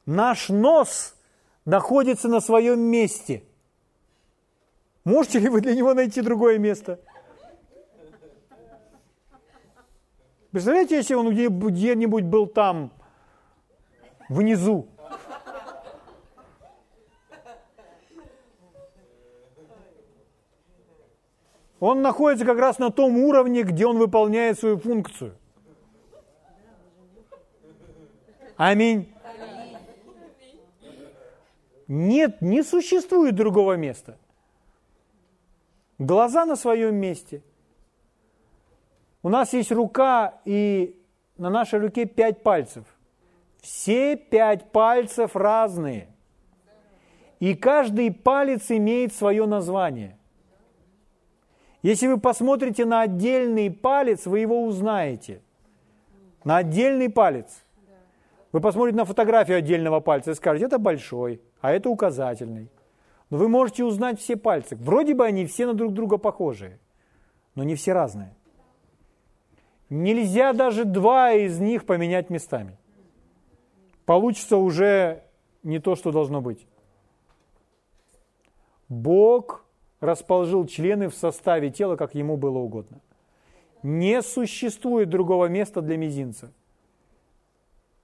Наш 0.07 0.49
нос 0.49 1.17
находится 1.67 2.29
на 2.29 2.41
своем 2.41 2.81
месте. 2.81 3.45
Можете 5.05 5.39
ли 5.39 5.51
вы 5.51 5.61
для 5.61 5.75
него 5.75 5.93
найти 5.93 6.23
другое 6.23 6.57
место? 6.57 6.99
Представляете, 10.51 10.97
если 10.97 11.15
он 11.15 11.31
где-нибудь 11.31 12.25
был 12.25 12.47
там, 12.47 12.91
внизу. 14.29 14.89
Он 21.81 22.03
находится 22.03 22.45
как 22.45 22.59
раз 22.59 22.79
на 22.79 22.91
том 22.91 23.19
уровне, 23.19 23.63
где 23.63 23.87
он 23.87 23.99
выполняет 23.99 24.59
свою 24.59 24.79
функцию. 24.79 25.37
Аминь. 28.57 29.13
Нет, 31.87 32.43
не 32.43 32.63
существует 32.63 33.37
другого 33.37 33.75
места. 33.75 34.19
Глаза 35.99 36.45
на 36.45 36.57
своем 36.57 36.97
месте. 36.97 37.43
У 39.29 39.31
нас 39.31 39.53
есть 39.53 39.71
рука, 39.71 40.41
и 40.47 40.99
на 41.37 41.51
нашей 41.51 41.81
руке 41.81 42.07
пять 42.07 42.43
пальцев– 42.43 42.87
все 43.61 44.17
пять 44.17 44.73
пальцев 44.73 45.37
разные. 45.37 46.09
И 47.39 47.55
каждый 47.55 48.11
палец 48.11 48.71
имеет 48.71 49.13
свое 49.13 49.45
название. 49.45 50.17
Если 51.83 52.07
вы 52.07 52.19
посмотрите 52.19 52.87
на 52.87 53.03
отдельный 53.03 53.71
палец, 53.71 54.25
вы 54.25 54.39
его 54.39 54.65
узнаете. 54.65 55.43
На 56.43 56.57
отдельный 56.57 57.11
палец. 57.11 57.67
Вы 58.51 58.63
посмотрите 58.63 58.97
на 58.97 59.05
фотографию 59.05 59.59
отдельного 59.59 60.01
пальца 60.01 60.31
и 60.31 60.35
скажете, 60.35 60.65
это 60.65 60.79
большой, 60.79 61.43
а 61.61 61.71
это 61.71 61.91
указательный. 61.91 62.71
Но 63.29 63.37
вы 63.37 63.51
можете 63.51 63.85
узнать 63.85 64.19
все 64.19 64.39
пальцы. 64.39 64.75
Вроде 64.75 65.13
бы 65.13 65.27
они 65.27 65.45
все 65.45 65.67
на 65.67 65.75
друг 65.75 65.93
друга 65.93 66.17
похожие, 66.17 66.81
но 67.55 67.63
не 67.63 67.75
все 67.75 67.93
разные. 67.93 68.35
Нельзя 69.91 70.53
даже 70.53 70.85
два 70.85 71.33
из 71.33 71.59
них 71.59 71.87
поменять 71.87 72.31
местами 72.31 72.79
получится 74.09 74.57
уже 74.57 75.23
не 75.63 75.81
то, 75.81 75.95
что 75.95 76.13
должно 76.13 76.41
быть. 76.41 76.67
Бог 78.89 79.67
расположил 80.01 80.67
члены 80.67 81.11
в 81.11 81.15
составе 81.15 81.69
тела, 81.69 81.97
как 81.97 82.15
ему 82.15 82.39
было 82.39 82.57
угодно. 82.57 83.01
Не 83.83 84.23
существует 84.23 85.11
другого 85.11 85.45
места 85.45 85.83
для 85.83 85.99
мизинца. 85.99 86.51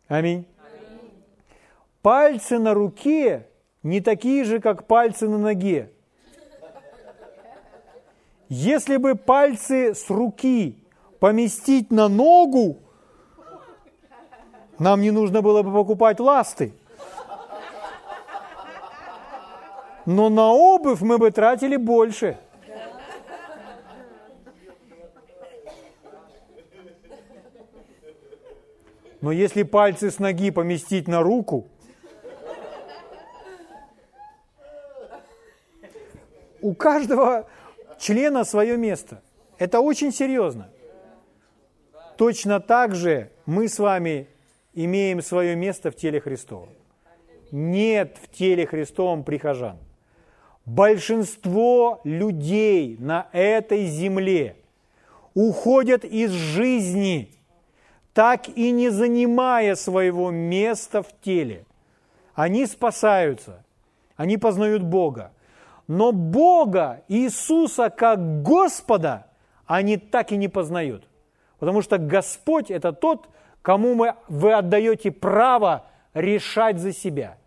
Аминь. 0.06 0.44
Пальцы 2.02 2.58
на 2.58 2.74
руке 2.74 3.48
не 3.82 4.02
такие 4.02 4.44
же, 4.44 4.60
как 4.60 4.86
пальцы 4.86 5.26
на 5.26 5.38
ноге. 5.38 5.90
Если 8.50 8.98
бы 8.98 9.14
пальцы 9.14 9.94
с 9.94 10.10
руки 10.10 10.83
поместить 11.24 11.90
на 11.90 12.08
ногу, 12.08 12.82
нам 14.78 15.00
не 15.00 15.10
нужно 15.10 15.40
было 15.40 15.62
бы 15.62 15.72
покупать 15.72 16.20
ласты. 16.20 16.74
Но 20.04 20.28
на 20.28 20.52
обувь 20.52 21.00
мы 21.00 21.16
бы 21.16 21.30
тратили 21.30 21.76
больше. 21.76 22.36
Но 29.22 29.32
если 29.32 29.62
пальцы 29.62 30.10
с 30.10 30.18
ноги 30.18 30.50
поместить 30.50 31.08
на 31.08 31.22
руку, 31.22 31.66
у 36.60 36.74
каждого 36.74 37.48
члена 37.98 38.44
свое 38.44 38.76
место. 38.76 39.22
Это 39.56 39.80
очень 39.80 40.12
серьезно. 40.12 40.68
Точно 42.16 42.60
так 42.60 42.94
же 42.94 43.30
мы 43.46 43.68
с 43.68 43.78
вами 43.78 44.28
имеем 44.72 45.20
свое 45.22 45.56
место 45.56 45.90
в 45.90 45.96
теле 45.96 46.20
Христовом. 46.20 46.70
Нет 47.50 48.16
в 48.22 48.28
теле 48.28 48.66
Христовом 48.66 49.24
прихожан. 49.24 49.78
Большинство 50.64 52.00
людей 52.04 52.96
на 52.98 53.28
этой 53.32 53.86
земле 53.86 54.56
уходят 55.34 56.04
из 56.04 56.30
жизни, 56.30 57.30
так 58.12 58.48
и 58.48 58.70
не 58.70 58.88
занимая 58.88 59.74
своего 59.74 60.30
места 60.30 61.02
в 61.02 61.08
теле. 61.20 61.66
Они 62.34 62.66
спасаются, 62.66 63.64
они 64.16 64.38
познают 64.38 64.82
Бога. 64.82 65.32
Но 65.86 66.12
Бога, 66.12 67.02
Иисуса 67.08 67.90
как 67.90 68.42
Господа, 68.42 69.26
они 69.66 69.96
так 69.98 70.32
и 70.32 70.36
не 70.36 70.48
познают. 70.48 71.04
Потому 71.64 71.80
что 71.80 71.96
Господь– 71.96 72.70
это 72.70 72.92
тот, 72.92 73.30
кому 73.62 73.94
мы, 73.94 74.16
вы 74.28 74.52
отдаете 74.52 75.10
право 75.10 75.86
решать 76.12 76.78
за 76.78 76.92
себя. 76.92 77.38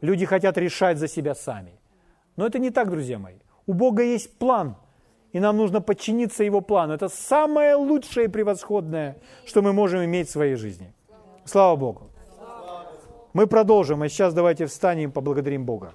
Люди 0.00 0.24
хотят 0.26 0.56
решать 0.56 0.98
за 0.98 1.08
себя 1.08 1.34
сами. 1.34 1.72
Но 2.36 2.46
это 2.46 2.60
не 2.60 2.70
так, 2.70 2.88
друзья 2.88 3.18
мои. 3.18 3.34
У 3.66 3.72
Бога 3.72 4.04
есть 4.04 4.38
план, 4.38 4.76
и 5.32 5.40
нам 5.40 5.56
нужно 5.56 5.80
подчиниться 5.80 6.44
Его 6.44 6.60
плану. 6.60 6.94
Это 6.94 7.08
самое 7.08 7.74
лучшее 7.74 8.26
и 8.26 8.28
превосходное, 8.28 9.16
что 9.44 9.60
мы 9.60 9.72
можем 9.72 10.04
иметь 10.04 10.28
в 10.28 10.30
своей 10.30 10.54
жизни. 10.54 10.92
Слава 11.44 11.74
Богу. 11.74 12.02
Мы 13.32 13.48
продолжим, 13.48 14.02
а 14.02 14.08
сейчас 14.08 14.34
давайте 14.34 14.66
встанем 14.66 15.08
и 15.08 15.12
поблагодарим 15.12 15.64
Бога. 15.64 15.94